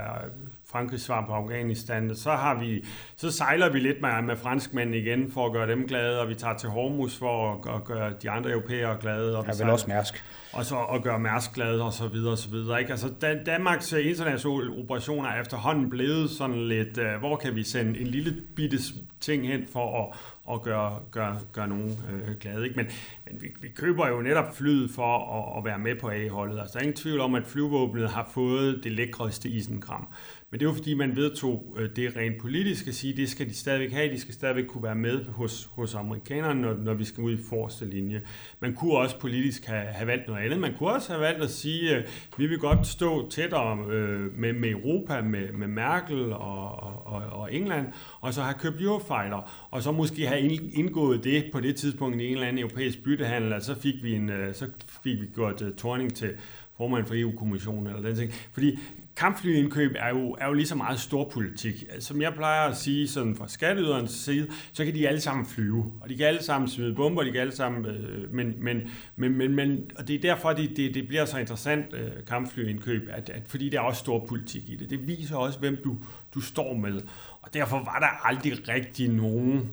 [0.71, 2.15] Frankrigs svar på Afghanistan.
[2.15, 5.88] Så, har vi, så sejler vi lidt med, med franskmændene igen for at gøre dem
[5.88, 9.38] glade, og vi tager til Hormuz for at, at gøre de andre europæere glade.
[9.38, 10.24] Og ja, vel også Mærsk.
[10.54, 12.80] Og så at gøre Mærsk glade og så videre og så videre.
[12.80, 12.91] Ikke?
[12.91, 18.00] Altså, Dan- Danmarks internationale operationer er efterhånden blevet sådan lidt, uh, hvor kan vi sende
[18.00, 18.78] en lille bitte
[19.19, 20.17] ting hen for at,
[20.51, 22.63] og gøre, gøre, gøre nogen øh, glade.
[22.63, 22.75] Ikke?
[22.75, 22.85] Men,
[23.25, 26.59] men vi, vi køber jo netop flyet for at, at være med på A-holdet.
[26.59, 30.07] Altså, der er ingen tvivl om, at flyvåbnet har fået det lækreste isenkram.
[30.51, 33.49] Men det er jo fordi, man vedtog øh, det rent politisk at sige, det skal
[33.49, 37.03] de stadigvæk have, de skal stadigvæk kunne være med hos, hos amerikanerne, når, når vi
[37.03, 38.21] skal ud i forreste linje.
[38.59, 40.59] Man kunne også politisk have, have valgt noget andet.
[40.59, 42.03] Man kunne også have valgt at sige, øh,
[42.37, 47.53] vi vil godt stå tættere øh, med, med Europa, med, med Merkel og, og, og
[47.53, 47.87] England,
[48.21, 50.41] og så have købt Eurofighter, og så måske have
[50.73, 54.13] indgået det på det tidspunkt i en eller anden europæisk byttehandel, og så fik vi,
[54.13, 54.67] en, øh, så
[55.03, 56.29] fik vi gjort uh, Torning til
[56.77, 58.34] formand for EU-kommissionen eller den ting.
[58.51, 58.79] Fordi
[59.15, 61.86] kampflyindkøb er jo, er jo lige så meget storpolitik.
[61.99, 65.93] Som jeg plejer at sige sådan fra skatteyderens side, så kan de alle sammen flyve,
[66.01, 68.81] og de kan alle sammen smide bomber, de kan alle sammen, øh, men, men,
[69.15, 73.10] men, men, men, og det er derfor, det, det, det bliver så interessant øh, kampflyindkøb,
[73.12, 74.89] at, at, fordi der er også storpolitik i det.
[74.89, 75.97] Det viser også, hvem du,
[76.34, 77.01] du står med,
[77.41, 79.71] og derfor var der aldrig rigtig nogen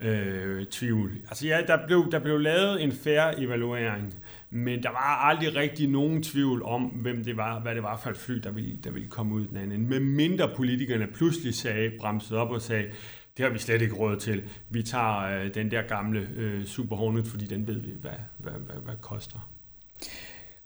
[0.00, 1.12] øh, tvivl.
[1.28, 4.14] Altså ja, der blev, der blev lavet en færre evaluering,
[4.50, 8.10] men der var aldrig rigtig nogen tvivl om, hvem det var, hvad det var for
[8.10, 9.88] et fly, der ville, der ville komme ud den anden.
[9.88, 12.90] Med mindre politikerne pludselig sagde, bremsede op og sagde,
[13.36, 14.42] det har vi slet ikke råd til.
[14.70, 18.52] Vi tager øh, den der gamle øh, Super Hornet, fordi den ved vi, hvad, hvad,
[18.52, 19.50] hvad, hvad koster.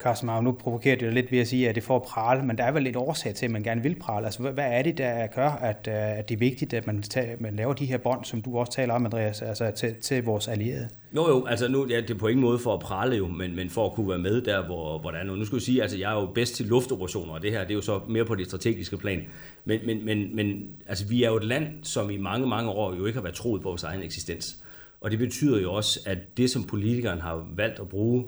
[0.02, 2.58] Carsten Marv, nu provokerer det lidt ved at sige, at det får at prale, men
[2.58, 4.26] der er vel lidt årsag til, at man gerne vil prale.
[4.26, 7.36] Altså, hvad er det, der gør, at, øh, at det er vigtigt, at man, tager,
[7.40, 10.48] man laver de her bånd, som du også taler om, Andreas, altså til, til vores
[10.48, 10.88] allierede?
[11.16, 13.56] Jo, jo, altså nu, ja, det er på ingen måde for at prale jo, men,
[13.56, 15.38] men for at kunne være med der, hvor, hvor der er noget.
[15.38, 17.70] Nu skal jeg sige, altså jeg er jo bedst til luftoperationer, og det her, det
[17.70, 19.22] er jo så mere på det strategiske plan.
[19.64, 22.94] Men, men, men, men altså, vi er jo et land, som i mange, mange år
[22.94, 24.56] jo ikke har været troet på vores egen eksistens.
[25.00, 28.24] Og det betyder jo også, at det, som politikeren har valgt at bruge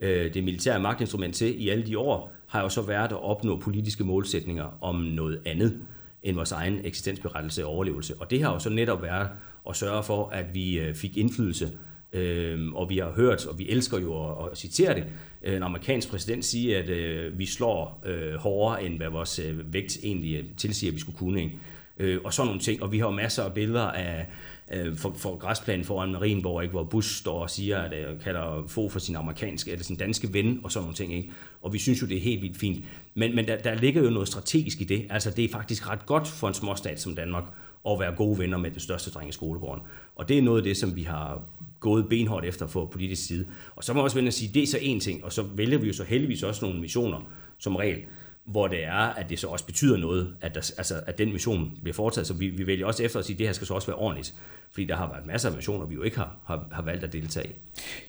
[0.00, 3.58] øh, det militære magtinstrument til i alle de år, har jo så været at opnå
[3.58, 5.80] politiske målsætninger om noget andet
[6.22, 8.14] end vores egen eksistensberettelse og overlevelse.
[8.18, 9.28] Og det har jo så netop været
[9.68, 11.70] at sørge for, at vi øh, fik indflydelse
[12.12, 15.04] Øh, og vi har hørt, og vi elsker jo at, at citere det,
[15.42, 19.72] øh, en amerikansk præsident sige, at øh, vi slår øh, hårdere, end hvad vores øh,
[19.72, 21.42] vægt egentlig tilsiger, at vi skulle kunne.
[21.42, 21.58] Ikke?
[21.98, 22.82] Øh, og sådan nogle ting.
[22.82, 24.26] Og vi har jo masser af billeder af,
[24.70, 28.64] øh, for, for græsplanen foran Marienborg, ikke, hvor Bush står og siger, at øh, kalder
[28.68, 31.14] få for sin amerikanske eller sin danske ven og sådan nogle ting.
[31.14, 31.30] Ikke?
[31.62, 32.84] Og vi synes jo, det er helt vildt fint.
[33.14, 35.06] Men, men der, der ligger jo noget strategisk i det.
[35.10, 37.44] Altså det er faktisk ret godt for en småstat som Danmark
[37.88, 39.82] at være gode venner med den største dreng i skolegården.
[40.16, 41.42] Og det er noget af det, som vi har
[41.80, 43.46] gået benhårdt efter for politisk side.
[43.76, 45.42] Og så må jeg også vende at sige, det er så en ting, og så
[45.42, 47.98] vælger vi jo så heldigvis også nogle missioner som regel,
[48.44, 51.78] hvor det er, at det så også betyder noget, at, der, altså, at den mission
[51.82, 52.26] bliver foretaget.
[52.26, 53.96] Så vi, vi vælger også efter at sige, at det her skal så også være
[53.96, 54.34] ordentligt.
[54.70, 57.12] Fordi der har været masser af missioner, vi jo ikke har, har, har valgt at
[57.12, 57.52] deltage i.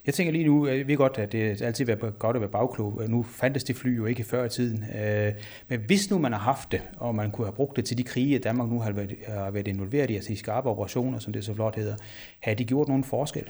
[0.05, 3.09] Jeg tænker lige nu, jeg ved godt, at det altid er godt at være bagklog.
[3.09, 4.83] Nu fandtes det fly jo ikke før i tiden.
[4.95, 5.33] Øh,
[5.67, 8.03] men hvis nu man har haft det, og man kunne have brugt det til de
[8.03, 11.45] krige, Danmark nu har været, har været involveret i, altså de skarpe operationer, som det
[11.45, 11.95] så flot hedder,
[12.39, 13.45] havde de gjort nogen forskel?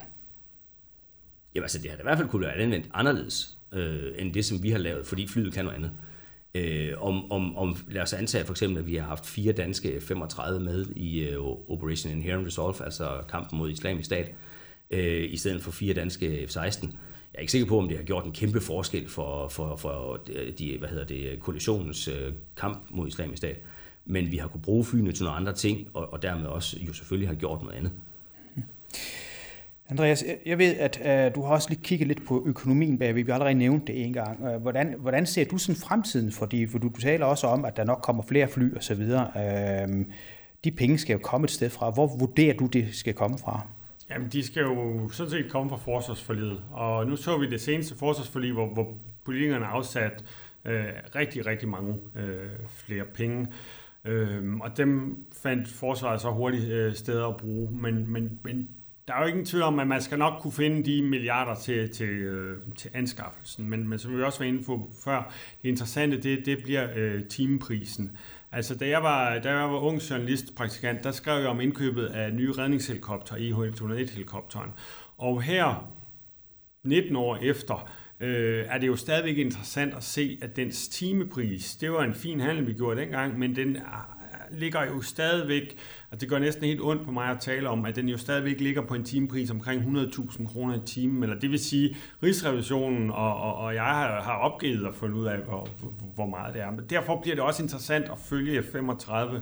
[1.55, 4.63] Jamen altså, det har i hvert fald kunne være anvendt anderledes, øh, end det, som
[4.63, 5.91] vi har lavet, fordi flyet kan noget andet.
[5.91, 6.10] Øh,
[6.55, 10.01] Øh, om, om, om, lad os antage for eksempel, at vi har haft fire danske
[10.01, 14.31] 35 med i øh, Operation Inherent Resolve, altså kampen mod islamisk stat,
[14.91, 16.87] øh, i stedet for fire danske F-16.
[17.33, 20.19] Jeg er ikke sikker på, om det har gjort en kæmpe forskel for, for, for
[20.29, 23.57] øh, de, hvad hedder det, koalitionens øh, kamp mod islamisk stat.
[24.05, 26.93] Men vi har kunne bruge flyene til nogle andre ting, og, og dermed også jo
[26.93, 27.91] selvfølgelig har gjort noget andet.
[29.91, 33.23] Andreas, jeg ved, at øh, du har også lige kigget lidt på økonomien bagved.
[33.23, 34.45] Vi har allerede nævnt det en gang.
[34.45, 37.77] Øh, hvordan, hvordan ser du sådan fremtiden Fordi for du, du taler også om, at
[37.77, 39.31] der nok kommer flere fly og så videre.
[39.35, 40.05] Øh,
[40.63, 41.89] de penge skal jo komme et sted fra.
[41.89, 43.67] Hvor vurderer du, det skal komme fra?
[44.09, 46.61] Jamen, de skal jo sådan set komme fra forsvarsforliget.
[46.71, 48.93] Og nu så vi det seneste forsvarsforlig, hvor, hvor
[49.25, 50.23] politikerne afsat
[50.65, 50.83] øh,
[51.15, 53.47] rigtig, rigtig mange øh, flere penge.
[54.05, 57.69] Øh, og dem fandt forsvaret så hurtigt øh, steder at bruge.
[57.71, 58.67] Men, men, men
[59.07, 61.89] der er jo ingen tvivl om, at man skal nok kunne finde de milliarder til,
[61.89, 63.69] til, øh, til anskaffelsen.
[63.69, 67.25] Men, men som vi også var inde på før, det interessante, det, det bliver øh,
[67.25, 68.17] timeprisen.
[68.51, 72.05] Altså, da jeg, var, da jeg var ung journalist, praktikant, der skrev jeg om indkøbet
[72.05, 74.71] af nye redningshelikopter, IH-101-helikopteren.
[75.17, 75.91] Og her,
[76.83, 81.91] 19 år efter, øh, er det jo stadigvæk interessant at se, at dens timepris, det
[81.91, 83.77] var en fin handel, vi gjorde dengang, men den
[84.51, 85.77] ligger jo stadigvæk,
[86.11, 88.59] og det gør næsten helt ondt på mig at tale om, at den jo stadigvæk
[88.59, 93.37] ligger på en timepris omkring 100.000 kroner i timen, eller det vil sige, Rigsrevisionen og,
[93.37, 95.67] og, og jeg har, har opgivet at finde ud af, hvor,
[96.15, 96.71] hvor meget det er.
[96.71, 99.41] Men derfor bliver det også interessant at følge 35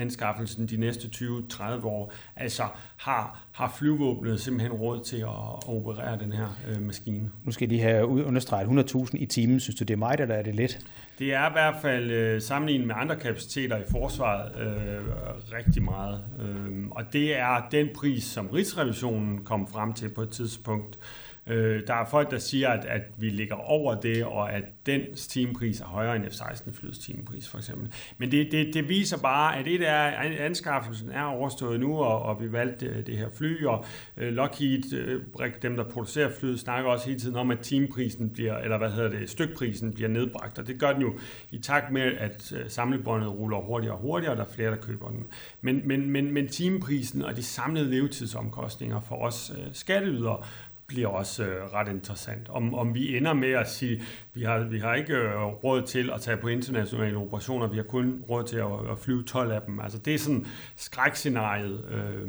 [0.00, 2.12] anskaffelsen de næste 20-30 år.
[2.36, 2.62] Altså
[2.96, 7.30] har, har flyvåbnet simpelthen råd til at, at operere den her øh, maskine.
[7.44, 9.60] Nu skal de have understreget 100.000 i timen.
[9.60, 10.78] Synes du, det er meget, eller er det lidt?
[11.18, 15.04] Det er i hvert fald øh, sammenlignet med andre kapaciteter i forsvaret øh,
[15.52, 16.20] rigtig meget.
[16.40, 20.96] Øh, og det er den pris, som Rigsrevisionen kom frem til på et tidspunkt.
[20.96, 24.64] Øh, Øh, der er folk, der siger, at, at vi ligger over det, og at
[24.86, 27.92] den timepris er højere end F-16-flyets timepris, for eksempel.
[28.18, 29.92] Men det, det, det viser bare, at det der
[30.38, 33.84] anskaffelsen er overstået nu, og, og vi valgte øh, det her fly, og
[34.16, 38.56] øh, Lockheed, øh, dem der producerer flyet, snakker også hele tiden om, at timeprisen bliver,
[38.56, 41.12] eller hvad hedder det, stykprisen bliver nedbragt, og det gør den jo
[41.50, 44.76] i takt med, at øh, samlebåndet ruller hurtigere og hurtigere, og der er flere, der
[44.76, 45.26] køber den.
[45.60, 50.42] Men, men, men, men timeprisen og de samlede levetidsomkostninger for os øh, skatteydere
[50.90, 52.48] bliver også øh, ret interessant.
[52.48, 54.02] Om, om vi ender med at sige,
[54.34, 57.82] vi har, vi har ikke øh, råd til at tage på internationale operationer, vi har
[57.82, 59.80] kun råd til at, at flyve 12 af dem.
[59.80, 61.84] Altså det er sådan skrækscenariet.
[61.90, 62.28] Øh,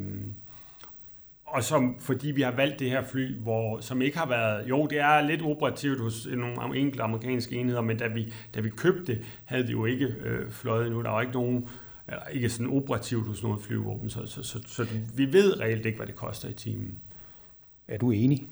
[1.46, 4.86] og som, fordi vi har valgt det her fly, hvor, som ikke har været, jo,
[4.86, 9.06] det er lidt operativt hos nogle enkelte amerikanske enheder, men da vi, da vi købte
[9.06, 11.04] det, havde det jo ikke øh, fløjet endnu.
[11.04, 11.70] Der var ikke nogen,
[12.08, 15.98] eller ikke sådan operativt hos noget flyvåben, så, så, så, så vi ved reelt ikke,
[15.98, 16.98] hvad det koster i timen.
[17.92, 18.48] Er du enig?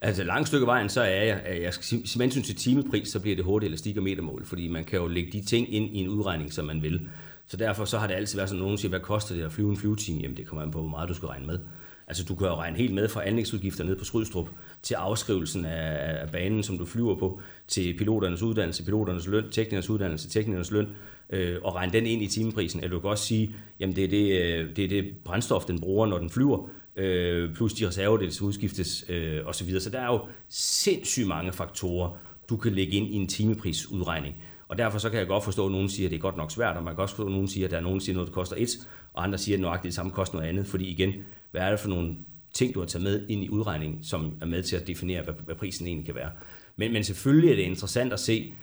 [0.00, 3.20] Altså langt stykke vejen, så er jeg, at jeg skal man synes til timepris, så
[3.20, 5.98] bliver det hurtigt elastik og metermål, fordi man kan jo lægge de ting ind i
[5.98, 7.00] en udregning, som man vil.
[7.46, 9.52] Så derfor så har det altid været sådan, at nogen siger, hvad koster det at
[9.52, 10.20] flyve en flyvetime?
[10.20, 11.58] Jamen det kommer an på, hvor meget du skal regne med.
[12.06, 14.48] Altså du kan jo regne helt med fra anlægsudgifter ned på Skrydstrup,
[14.82, 20.28] til afskrivelsen af, banen, som du flyver på, til piloternes uddannelse, piloternes løn, teknikernes uddannelse,
[20.28, 20.86] teknikernes løn,
[21.30, 22.80] øh, og regne den ind i timeprisen.
[22.80, 25.80] Eller du kan også sige, jamen det er det, øh, det, er det brændstof, den
[25.80, 29.80] bruger, når den flyver, øh, plus de reservedele skal udskiftes øh, osv.
[29.80, 34.34] Så der er jo sindssygt mange faktorer, du kan lægge ind i en timeprisudregning.
[34.68, 36.50] Og derfor så kan jeg godt forstå, at nogen siger, at det er godt nok
[36.50, 38.14] svært, og man kan også forstå, at nogen siger, at der er nogen, der siger
[38.14, 40.66] noget, der koster et, og andre siger, at nøjagtigt det samme koster noget andet.
[40.66, 41.12] Fordi igen,
[41.50, 42.16] hvad er det for nogle
[42.54, 45.34] ting, du har taget med ind i udregningen, som er med til at definere, hvad,
[45.44, 46.30] hvad prisen egentlig kan være.
[46.76, 48.54] Men, men selvfølgelig er det interessant at se,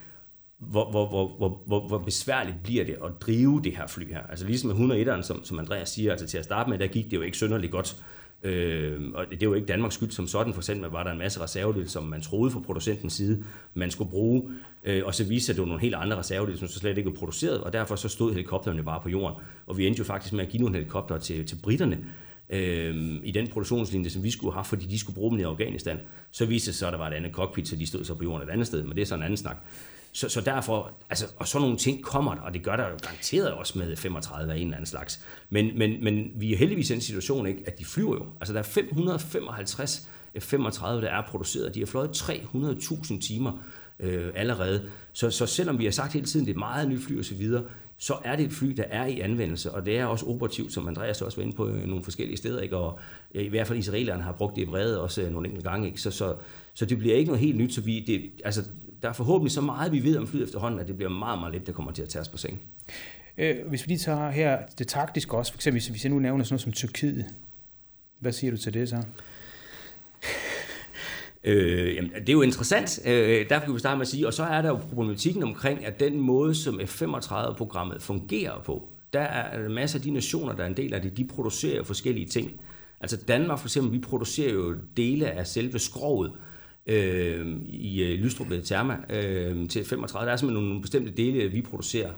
[0.59, 4.21] hvor, hvor, hvor, hvor, hvor, hvor besværligt bliver det at drive det her fly her.
[4.29, 7.05] Altså ligesom med 101'eren, som, som Andreas siger, altså til at starte med, der gik
[7.05, 8.03] det jo ikke synderligt godt.
[8.43, 11.17] Øh, og det er jo ikke Danmarks skyld som sådan, for eksempel var der en
[11.17, 14.49] masse reservedele, som man troede fra producentens side, man skulle bruge,
[14.83, 16.97] øh, og så viste sig, at det var nogle helt andre reservedel, som så slet
[16.97, 19.37] ikke var produceret, og derfor så stod helikopterne bare på jorden.
[19.67, 21.97] Og vi endte jo faktisk med at give nogle helikopter til, til britterne,
[22.49, 25.97] øh, i den produktionslinje, som vi skulle have, fordi de skulle bruge dem i Afghanistan.
[26.31, 28.23] Så viste det sig, at der var et andet cockpit, så de stod så på
[28.23, 29.57] jorden et andet sted, men det er så en anden snak.
[30.11, 32.97] Så, så derfor, altså, og sådan nogle ting kommer der, og det gør der jo
[33.01, 35.25] garanteret også med 35 af en eller anden slags.
[35.49, 38.25] Men, men, men vi er heldigvis i en situation, ikke, at de flyver jo.
[38.39, 41.75] Altså der er 555 F-35, der er produceret.
[41.75, 43.51] De har fløjet 300.000 timer
[43.99, 44.89] øh, allerede.
[45.13, 47.47] Så, så selvom vi har sagt hele tiden, det er meget nyt fly osv.,
[48.01, 50.87] så er det et fly, der er i anvendelse, og det er også operativt, som
[50.87, 52.77] Andreas også var inde på øh, nogle forskellige steder, ikke?
[52.77, 52.99] og
[53.35, 55.87] øh, i hvert fald israelerne har brugt det i brede også øh, nogle enkelte gange,
[55.87, 56.01] ikke?
[56.01, 56.35] Så, så,
[56.73, 58.63] så det bliver ikke noget helt nyt, så vi, det, altså,
[59.01, 61.53] der er forhåbentlig så meget, vi ved om flyet efterhånden, at det bliver meget, meget
[61.53, 62.61] let, der kommer til at tage os på seng.
[63.37, 66.43] Øh, hvis vi lige tager her det taktiske også, for eksempel hvis jeg nu nævner
[66.43, 67.25] sådan noget som Tyrkiet,
[68.19, 69.03] hvad siger du til det så?
[71.43, 74.33] Øh, jamen, det er jo interessant, øh, derfor kan vi starte med at sige, og
[74.33, 79.69] så er der jo problematikken omkring, at den måde, som F-35-programmet fungerer på, der er
[79.69, 82.61] masser af de nationer, der er en del af det, de producerer forskellige ting.
[83.01, 86.48] Altså Danmark for eksempel, vi producerer jo dele af selve skroget, øh,
[86.85, 90.25] øh, i øh, Lystrup Therma øh, til 35.
[90.25, 92.11] Der er simpelthen nogle bestemte dele, vi producerer.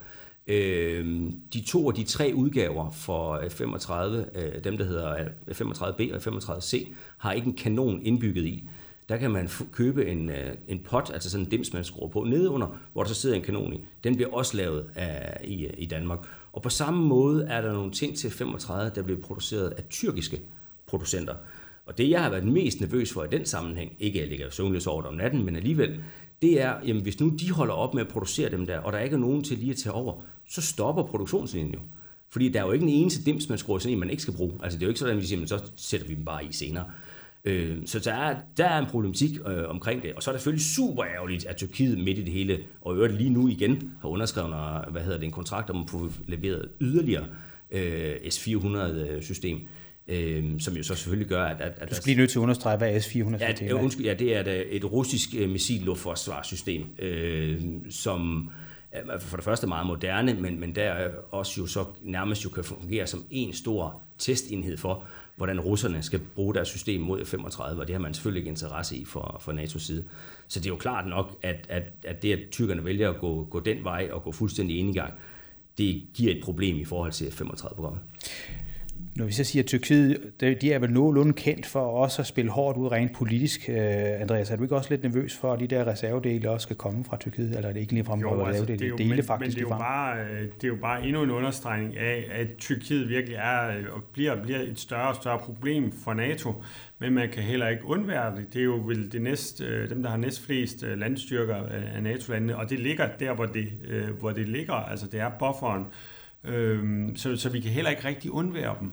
[0.47, 5.12] Øh, de to af de tre udgaver for øh, 35, øh, dem der hedder
[5.47, 8.69] øh, 35B og 35C, har ikke en kanon indbygget i.
[9.10, 12.24] Der kan man købe en, øh, en pot, altså sådan en dims, man skruer på
[12.24, 13.84] nedenunder, hvor der så sidder en kanon i.
[14.04, 16.19] Den bliver også lavet af, i, øh, i Danmark.
[16.54, 20.41] Og på samme måde er der nogle ting til 35, der bliver produceret af tyrkiske
[20.88, 21.36] producenter.
[21.86, 24.50] Og det, jeg har været mest nervøs for i den sammenhæng, ikke at jeg ligger
[24.50, 26.04] søvnløs over om natten, men alligevel,
[26.41, 29.00] det er, jamen hvis nu de holder op med at producere dem der, og der
[29.00, 31.80] ikke er nogen til lige at tage over, så stopper produktionslinjen jo.
[32.30, 34.34] Fordi der er jo ikke en eneste dims, man skruer sådan en, man ikke skal
[34.34, 34.54] bruge.
[34.63, 36.46] Altså det er jo ikke sådan, at vi siger, men så sætter vi dem bare
[36.46, 36.86] i senere.
[37.46, 40.13] Øh, så der er, der er en problematik øh, omkring det.
[40.13, 43.13] Og så er det selvfølgelig super ærgerligt, at Tyrkiet midt i det hele, og øvrigt
[43.13, 44.50] lige nu igen, har underskrevet
[44.88, 47.26] øh, hvad hedder det, en kontrakt om at få leveret yderligere
[47.72, 49.58] øh, S-400-system.
[49.58, 49.63] Øh,
[50.60, 51.62] som jo så selvfølgelig gør, at...
[51.62, 53.74] at, at du skal lige nødt til at understrege, hvad S-400 ja, er.
[53.74, 58.52] Undskyld, ja, det er et, et russisk øh, missilluftforsvarssystem, øh, som
[59.19, 63.08] for det første meget moderne, men, men der også jo så nærmest jo kan fungere
[63.08, 65.04] som en stor testenhed for,
[65.36, 68.95] hvordan russerne skal bruge deres system mod F-35, og det har man selvfølgelig ikke interesse
[68.97, 70.04] i for, for NATO's side.
[70.47, 73.47] Så det er jo klart nok, at, at, at det, at tyrkerne vælger at gå,
[73.50, 75.13] gå den vej og gå fuldstændig enegang,
[75.78, 78.02] det giver et problem i forhold til F-35-programmet.
[79.15, 82.78] Når vi så siger, Tyrkiet, de er vel nogenlunde kendt for også at spille hårdt
[82.78, 83.69] ud rent politisk.
[83.69, 83.76] Øh,
[84.21, 87.06] Andreas, er du ikke også lidt nervøs for, at de der reservedele også skal komme
[87.06, 87.56] fra Tyrkiet?
[87.56, 89.65] Eller er det ikke lige frem for altså, det er jo, dele men, faktisk men
[89.65, 93.10] det er, jo bare, øh, det er jo bare endnu en understregning af, at Tyrkiet
[93.10, 96.54] virkelig er og bliver, bliver et større og større problem for NATO.
[97.00, 98.54] Men man kan heller ikke undvære det.
[98.54, 101.56] Det er jo vel det næst, øh, dem, der har næst flest landstyrker
[101.95, 103.67] af NATO-landene, og det ligger der, hvor det,
[104.19, 104.74] hvor det ligger.
[104.74, 105.86] Altså det er bufferen.
[106.43, 108.91] Øh, så, så vi kan heller ikke rigtig undvære dem.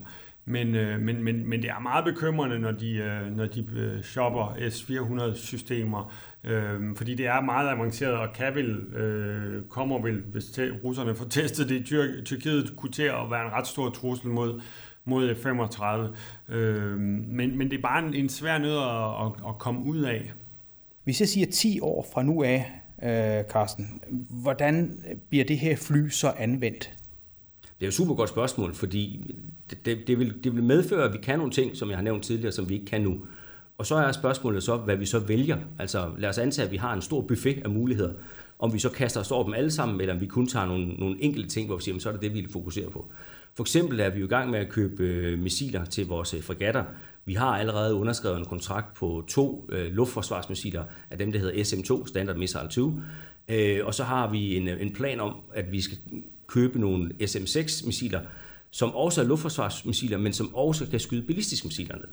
[0.49, 4.03] Men, øh, men, men, men det er meget bekymrende, når de, øh, når de øh,
[4.03, 6.13] shopper S400-systemer,
[6.45, 11.25] øh, fordi det er meget avanceret, og kan vel, øh, kommer vel, hvis russerne får
[11.25, 14.61] testet det i Tyr- Tyrkiet, kunne til at være en ret stor trussel mod,
[15.05, 16.55] mod F-35.
[16.55, 19.99] Øh, men, men det er bare en, en svær nød at, at, at komme ud
[19.99, 20.33] af.
[21.05, 24.01] Hvis jeg siger 10 år fra nu af, øh, Carsten,
[24.43, 26.98] hvordan bliver det her fly så anvendt?
[27.79, 29.35] Det er jo et super godt spørgsmål, fordi
[29.71, 32.03] det, det, det, vil, det vil medføre, at vi kan nogle ting, som jeg har
[32.03, 33.21] nævnt tidligere, som vi ikke kan nu.
[33.79, 35.57] Og så er spørgsmålet så, hvad vi så vælger.
[35.79, 38.13] Altså lad os antage, at vi har en stor buffet af muligheder.
[38.59, 40.89] Om vi så kaster os over dem alle sammen, eller om vi kun tager nogle,
[40.89, 43.11] nogle enkelte ting, hvor vi siger, så er det det, vi vil fokusere på.
[43.55, 46.43] For eksempel er vi jo i gang med at købe øh, missiler til vores øh,
[46.43, 46.85] fregatter.
[47.25, 52.07] Vi har allerede underskrevet en kontrakt på to øh, luftforsvarsmissiler af dem, der hedder SM-2,
[52.07, 52.93] Standard Missile 2.
[53.49, 55.99] Øh, og så har vi en, øh, en plan om, at vi skal
[56.49, 58.21] købe nogle SM-6-missiler,
[58.71, 62.09] som også er luftforsvarsmissiler, men som også kan skyde ballistiske missiler ned.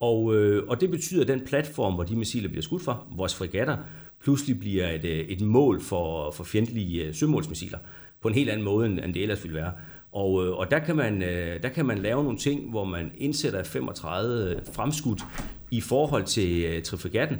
[0.00, 3.34] Og, øh, og det betyder, at den platform, hvor de missiler bliver skudt fra, vores
[3.34, 3.76] fregatter,
[4.20, 7.78] pludselig bliver et, øh, et mål for, for fjendtlige øh, sømålsmissiler
[8.20, 9.72] på en helt anden måde, end det ellers ville være.
[10.12, 11.20] Og, øh, og der, kan man,
[11.62, 15.22] der kan man lave nogle ting, hvor man indsætter 35 fremskudt
[15.70, 17.38] i forhold til, til fregatten,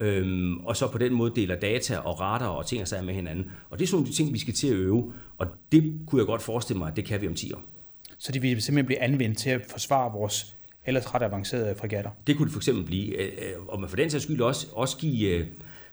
[0.00, 3.14] øhm, og så på den måde deler data og radar og ting og sager med
[3.14, 3.50] hinanden.
[3.70, 6.26] Og det er sådan nogle ting, vi skal til at øve, og det kunne jeg
[6.26, 7.62] godt forestille mig, at det kan vi om 10 år.
[8.18, 10.56] Så de vil simpelthen blive anvendt til at forsvare vores
[10.86, 12.10] ellers ret avancerede fregatter?
[12.26, 14.66] Det kunne det for eksempel blive, øh, øh, og man for den sags skyld også,
[14.72, 15.46] også give, øh,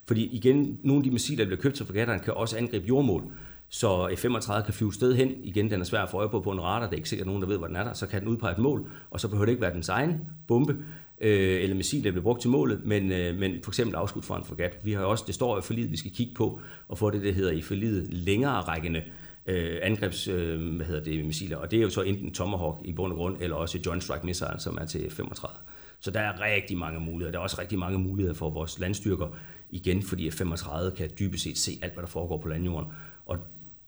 [0.05, 3.23] fordi igen, nogle af de missiler, der bliver købt til fregatterne, kan også angribe jordmål.
[3.69, 5.31] Så F-35 kan flyve sted hen.
[5.43, 6.85] Igen, den er svær at få øje på på en radar.
[6.85, 7.93] Det er ikke sikkert nogen, der ved, hvor den er der.
[7.93, 10.77] Så kan den udpege et mål, og så behøver det ikke være dens egen bombe
[11.21, 14.37] øh, eller missil, der bliver brugt til målet, men, øh, men for eksempel afskudt fra
[14.37, 14.77] en fregat.
[14.83, 17.31] Vi har også, det står i forlidet, vi skal kigge på, og få det, der
[17.31, 19.03] hedder i forlidet længere rækkende
[19.45, 22.93] øh, angrebs, øh, hvad hedder det, missiler, og det er jo så enten Tomahawk i
[22.93, 25.57] bund og grund, eller også Joint Strike Missile, som er til 35.
[25.99, 27.31] Så der er rigtig mange muligheder.
[27.31, 29.27] Der er også rigtig mange muligheder for vores landstyrker,
[29.69, 32.91] igen fordi F-35 kan dybest set se alt, hvad der foregår på landjorden.
[33.25, 33.37] Og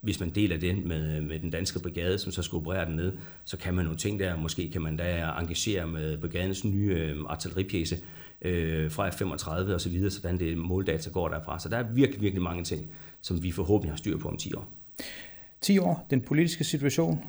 [0.01, 3.17] hvis man deler det med, med den danske brigade, som så skal operere den ned,
[3.45, 4.37] så kan man nogle ting der.
[4.37, 7.97] Måske kan man da engagere med brigadens nye øh, artilleripjæse
[8.41, 11.59] øh, fra F-35 og så videre, sådan det måldata går derfra.
[11.59, 14.53] Så der er virkelig, virkelig mange ting, som vi forhåbentlig har styr på om 10
[14.53, 14.67] år.
[15.61, 17.23] 10 år, den politiske situation?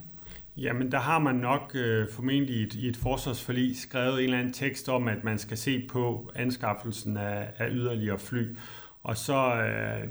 [0.57, 4.39] Jamen, der har man nok øh, formentlig i et, i et forsvarsforlig skrevet en eller
[4.39, 8.57] anden tekst om, at man skal se på anskaffelsen af, af yderligere fly.
[9.03, 10.09] Og så øh,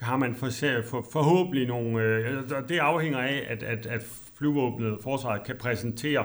[0.00, 0.48] har man for,
[0.90, 2.02] for, forhåbentlig nogle...
[2.02, 4.02] Øh, det afhænger af, at, at, at
[4.38, 6.24] flyvåbnet forsvaret kan præsentere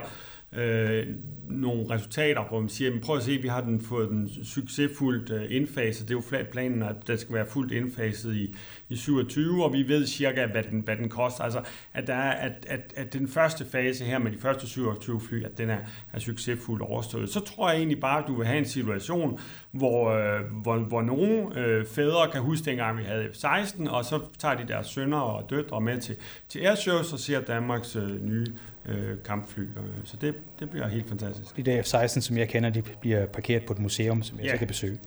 [0.52, 1.06] øh,
[1.50, 5.30] nogle resultater, hvor man siger, men prøv at se, vi har den fået den succesfuldt
[5.30, 6.08] øh, indfaset.
[6.08, 8.56] Det er jo flat planen, at den skal være fuldt indfaset i,
[8.88, 11.44] i 27, og vi ved cirka, hvad den, hvad den koster.
[11.44, 11.62] Altså,
[11.94, 15.44] at, der er, at, at, at den første fase her med de første 27 fly,
[15.44, 15.78] at den er,
[16.12, 17.28] er succesfuldt overstået.
[17.28, 21.02] Så tror jeg egentlig bare, at du vil have en situation, hvor, øh, hvor, hvor
[21.02, 25.18] nogle øh, fædre kan huske dengang, vi havde F-16, og så tager de deres sønner
[25.18, 26.16] og døtre med til,
[26.48, 28.46] til airshows og ser Danmarks øh, nye
[28.88, 29.62] øh, kampfly.
[30.04, 31.56] Så det, det bliver helt fantastisk.
[31.56, 34.52] De der F-16, som jeg kender, de bliver parkeret på et museum, som jeg ja.
[34.52, 34.98] så kan besøge.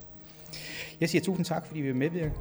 [1.01, 2.31] Jeg siger tusind tak, fordi vi er medvirket.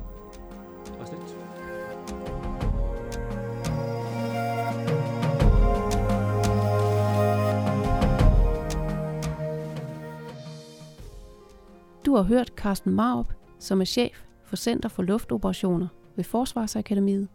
[12.06, 17.28] Du har hørt Carsten Marup, som er chef for Center for Luftoperationer ved Forsvarsakademiet,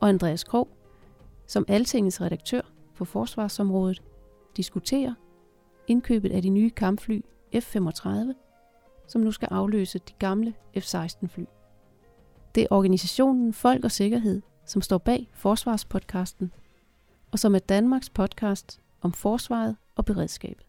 [0.00, 0.68] og Andreas Krog,
[1.46, 2.71] som Altingets redaktør
[3.02, 4.02] på forsvarsområdet,
[4.56, 5.14] diskuterer
[5.86, 7.20] indkøbet af de nye kampfly
[7.54, 8.32] F-35,
[9.06, 11.44] som nu skal afløse de gamle F-16-fly.
[12.54, 16.52] Det er organisationen Folk og Sikkerhed, som står bag Forsvarspodcasten,
[17.32, 20.66] og som er Danmarks podcast om forsvaret og beredskabet.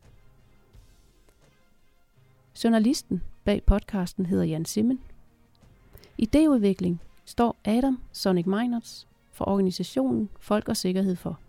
[2.64, 5.00] Journalisten bag podcasten hedder Jan Simmen.
[6.22, 11.40] Idéudvikling står Adam Sonic Meinerts for organisationen Folk og Sikkerhed for.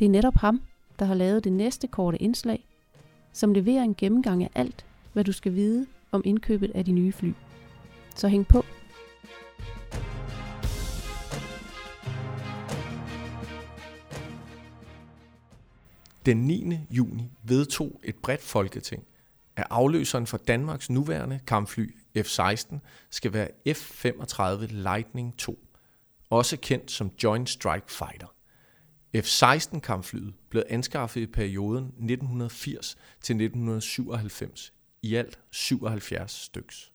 [0.00, 0.62] Det er netop ham,
[0.98, 2.66] der har lavet det næste korte indslag,
[3.32, 7.12] som leverer en gennemgang af alt, hvad du skal vide om indkøbet af de nye
[7.12, 7.32] fly.
[8.16, 8.64] Så hæng på.
[16.26, 16.78] Den 9.
[16.90, 19.04] juni vedtog et bredt folketing,
[19.56, 22.78] at afløseren for Danmarks nuværende kampfly F-16
[23.10, 25.54] skal være F-35 Lightning II,
[26.30, 28.26] også kendt som Joint Strike Fighter.
[29.16, 36.92] F-16 kampflyet blev anskaffet i perioden 1980 til 1997, i alt 77 styks.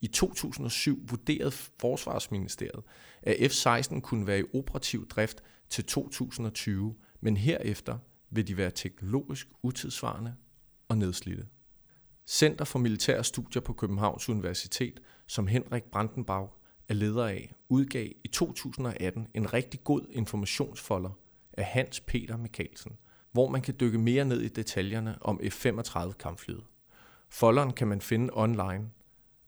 [0.00, 2.84] I 2007 vurderede Forsvarsministeriet,
[3.22, 7.98] at F-16 kunne være i operativ drift til 2020, men herefter
[8.30, 10.34] vil de være teknologisk utidsvarende
[10.88, 11.46] og nedslidte.
[12.26, 16.52] Center for Militære Studier på Københavns Universitet, som Henrik Brandenbach
[16.88, 21.10] er leder af, udgav i 2018 en rigtig god informationsfolder
[21.52, 22.92] af Hans Peter Mikkelsen,
[23.32, 26.64] hvor man kan dykke mere ned i detaljerne om F-35 kampflyet.
[27.28, 28.90] Folderen kan man finde online,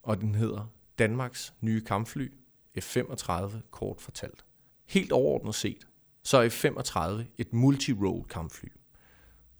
[0.03, 2.31] og den hedder Danmarks nye kampfly
[2.79, 4.45] F-35 kort fortalt.
[4.85, 5.87] Helt overordnet set,
[6.23, 8.67] så er F-35 et multi-role kampfly.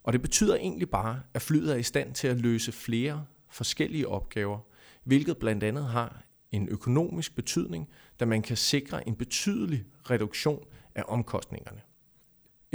[0.03, 4.07] Og det betyder egentlig bare, at flyet er i stand til at løse flere forskellige
[4.07, 4.59] opgaver,
[5.03, 7.89] hvilket blandt andet har en økonomisk betydning,
[8.19, 11.81] da man kan sikre en betydelig reduktion af omkostningerne.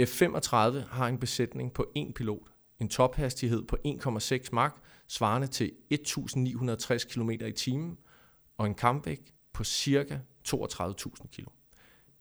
[0.01, 2.47] F-35 har en besætning på én pilot,
[2.79, 4.75] en tophastighed på 1,6 mark,
[5.07, 7.97] svarende til 1960 km i timen,
[8.57, 10.19] og en kampvægt på ca.
[10.47, 11.45] 32.000 kg.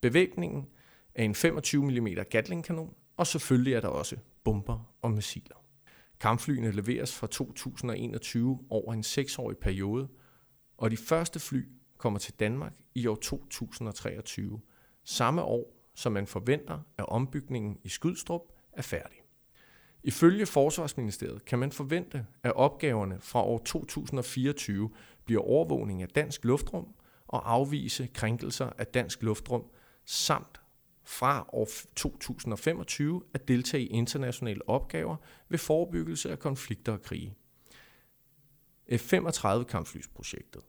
[0.01, 0.67] Bevæbningen
[1.15, 5.57] er en 25 mm Gatling-kanon, og selvfølgelig er der også bomber og missiler.
[6.21, 10.09] Kampflyene leveres fra 2021 over en 6-årig periode,
[10.83, 11.69] og de første fly
[11.99, 14.61] kommer til Danmark i år 2023,
[15.05, 19.17] samme år som man forventer, at ombygningen i Skydstrup er færdig.
[20.03, 24.91] Ifølge Forsvarsministeriet kan man forvente, at opgaverne fra år 2024
[25.25, 26.95] bliver overvågning af dansk luftrum
[27.27, 29.65] og afvise krænkelser af dansk luftrum,
[30.05, 30.61] samt
[31.05, 35.17] fra år 2025 at deltage i internationale opgaver
[35.49, 37.35] ved forebyggelse af konflikter og krige.
[38.93, 40.63] F-35 kampflysprojektet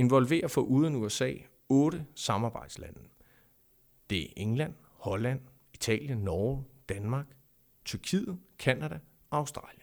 [0.00, 1.32] involverer for uden USA
[1.68, 3.00] otte samarbejdslande.
[4.10, 5.40] Det er England, Holland,
[5.74, 7.26] Italien, Norge, Danmark,
[7.84, 8.98] Tyrkiet, Kanada
[9.30, 9.82] og Australien.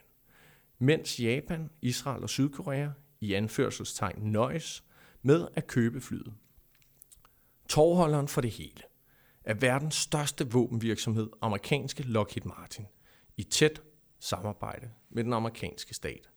[0.79, 2.89] Mens Japan, Israel og Sydkorea
[3.21, 4.83] i anførselstegn nøjes
[5.21, 6.33] med at købe flyet.
[7.69, 8.81] Torholderen for det hele
[9.43, 12.85] er verdens største våbenvirksomhed, amerikanske Lockheed Martin,
[13.37, 13.81] i tæt
[14.19, 16.29] samarbejde med den amerikanske stat.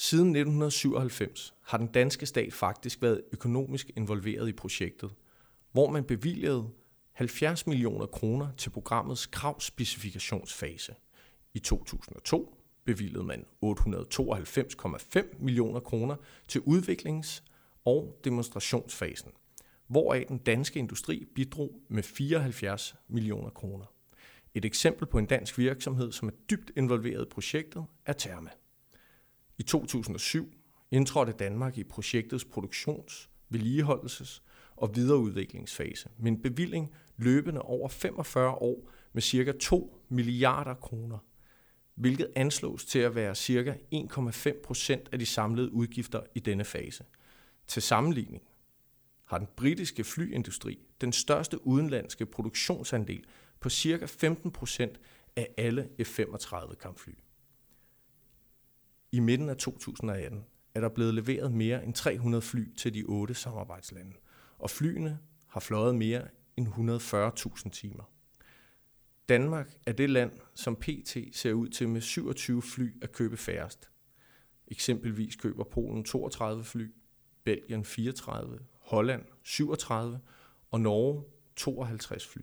[0.00, 5.10] Siden 1997 har den danske stat faktisk været økonomisk involveret i projektet,
[5.72, 6.68] hvor man bevilgede
[7.12, 10.94] 70 millioner kroner til programmets kravspecifikationsfase.
[11.54, 16.16] I 2002 bevilgede man 892,5 millioner kroner
[16.48, 17.42] til udviklings-
[17.84, 19.30] og demonstrationsfasen,
[19.86, 23.84] hvoraf den danske industri bidrog med 74 millioner kroner.
[24.54, 28.50] Et eksempel på en dansk virksomhed, som er dybt involveret i projektet, er Therma.
[29.58, 30.52] I 2007
[30.90, 34.42] indtrådte Danmark i projektets produktions-, vedligeholdelses-
[34.76, 39.52] og videreudviklingsfase med en bevilling løbende over 45 år med ca.
[39.60, 41.18] 2 milliarder kroner,
[41.94, 43.76] hvilket anslås til at være ca.
[43.94, 47.04] 1,5 procent af de samlede udgifter i denne fase.
[47.66, 48.42] Til sammenligning
[49.24, 53.24] har den britiske flyindustri den største udenlandske produktionsandel
[53.60, 54.04] på ca.
[54.06, 55.00] 15 procent
[55.36, 57.12] af alle F-35 kampfly.
[59.12, 60.44] I midten af 2018
[60.74, 64.12] er der blevet leveret mere end 300 fly til de otte samarbejdslande,
[64.58, 68.04] og flyene har fløjet mere end 140.000 timer.
[69.28, 73.90] Danmark er det land, som PT ser ud til med 27 fly at købe færrest.
[74.66, 76.94] Eksempelvis køber Polen 32 fly,
[77.44, 80.20] Belgien 34, Holland 37
[80.70, 81.24] og Norge
[81.56, 82.42] 52 fly.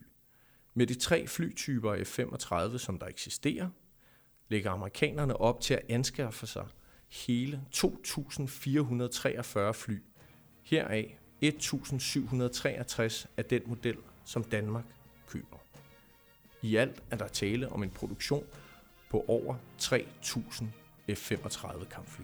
[0.73, 3.69] Med de tre flytyper F-35, som der eksisterer,
[4.49, 6.65] lægger amerikanerne op til at anskaffe sig
[7.09, 10.03] hele 2.443 fly.
[10.63, 14.85] Heraf 1.763 af den model, som Danmark
[15.27, 15.57] køber.
[16.61, 18.45] I alt er der tale om en produktion
[19.09, 20.65] på over 3.000
[21.09, 22.23] F-35 kampfly.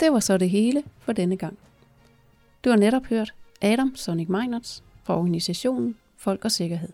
[0.00, 1.58] Det var så det hele for denne gang.
[2.64, 6.92] Du har netop hørt Adam Sonic Meinerts fra organisationen Folk og Sikkerhed.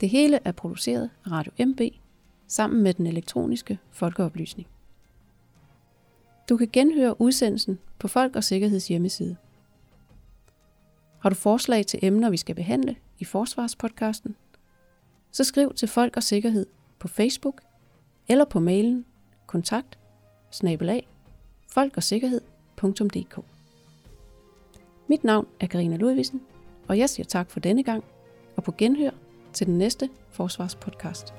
[0.00, 1.80] Det hele er produceret af Radio MB
[2.46, 4.68] sammen med den elektroniske folkeoplysning.
[6.48, 9.36] Du kan genhøre udsendelsen på Folk og Sikkerheds hjemmeside.
[11.18, 14.36] Har du forslag til emner, vi skal behandle i Forsvarspodcasten?
[15.30, 16.66] Så skriv til Folk og Sikkerhed
[16.98, 17.60] på Facebook
[18.28, 19.04] eller på mailen
[19.46, 19.98] kontakt
[20.50, 21.11] snabelag
[21.72, 23.38] folkogsikkerhed.dk.
[25.06, 26.40] Mit navn er Karina Ludvigsen,
[26.88, 28.04] og jeg siger tak for denne gang,
[28.56, 29.10] og på genhør
[29.52, 31.34] til den næste Forsvarspodcast.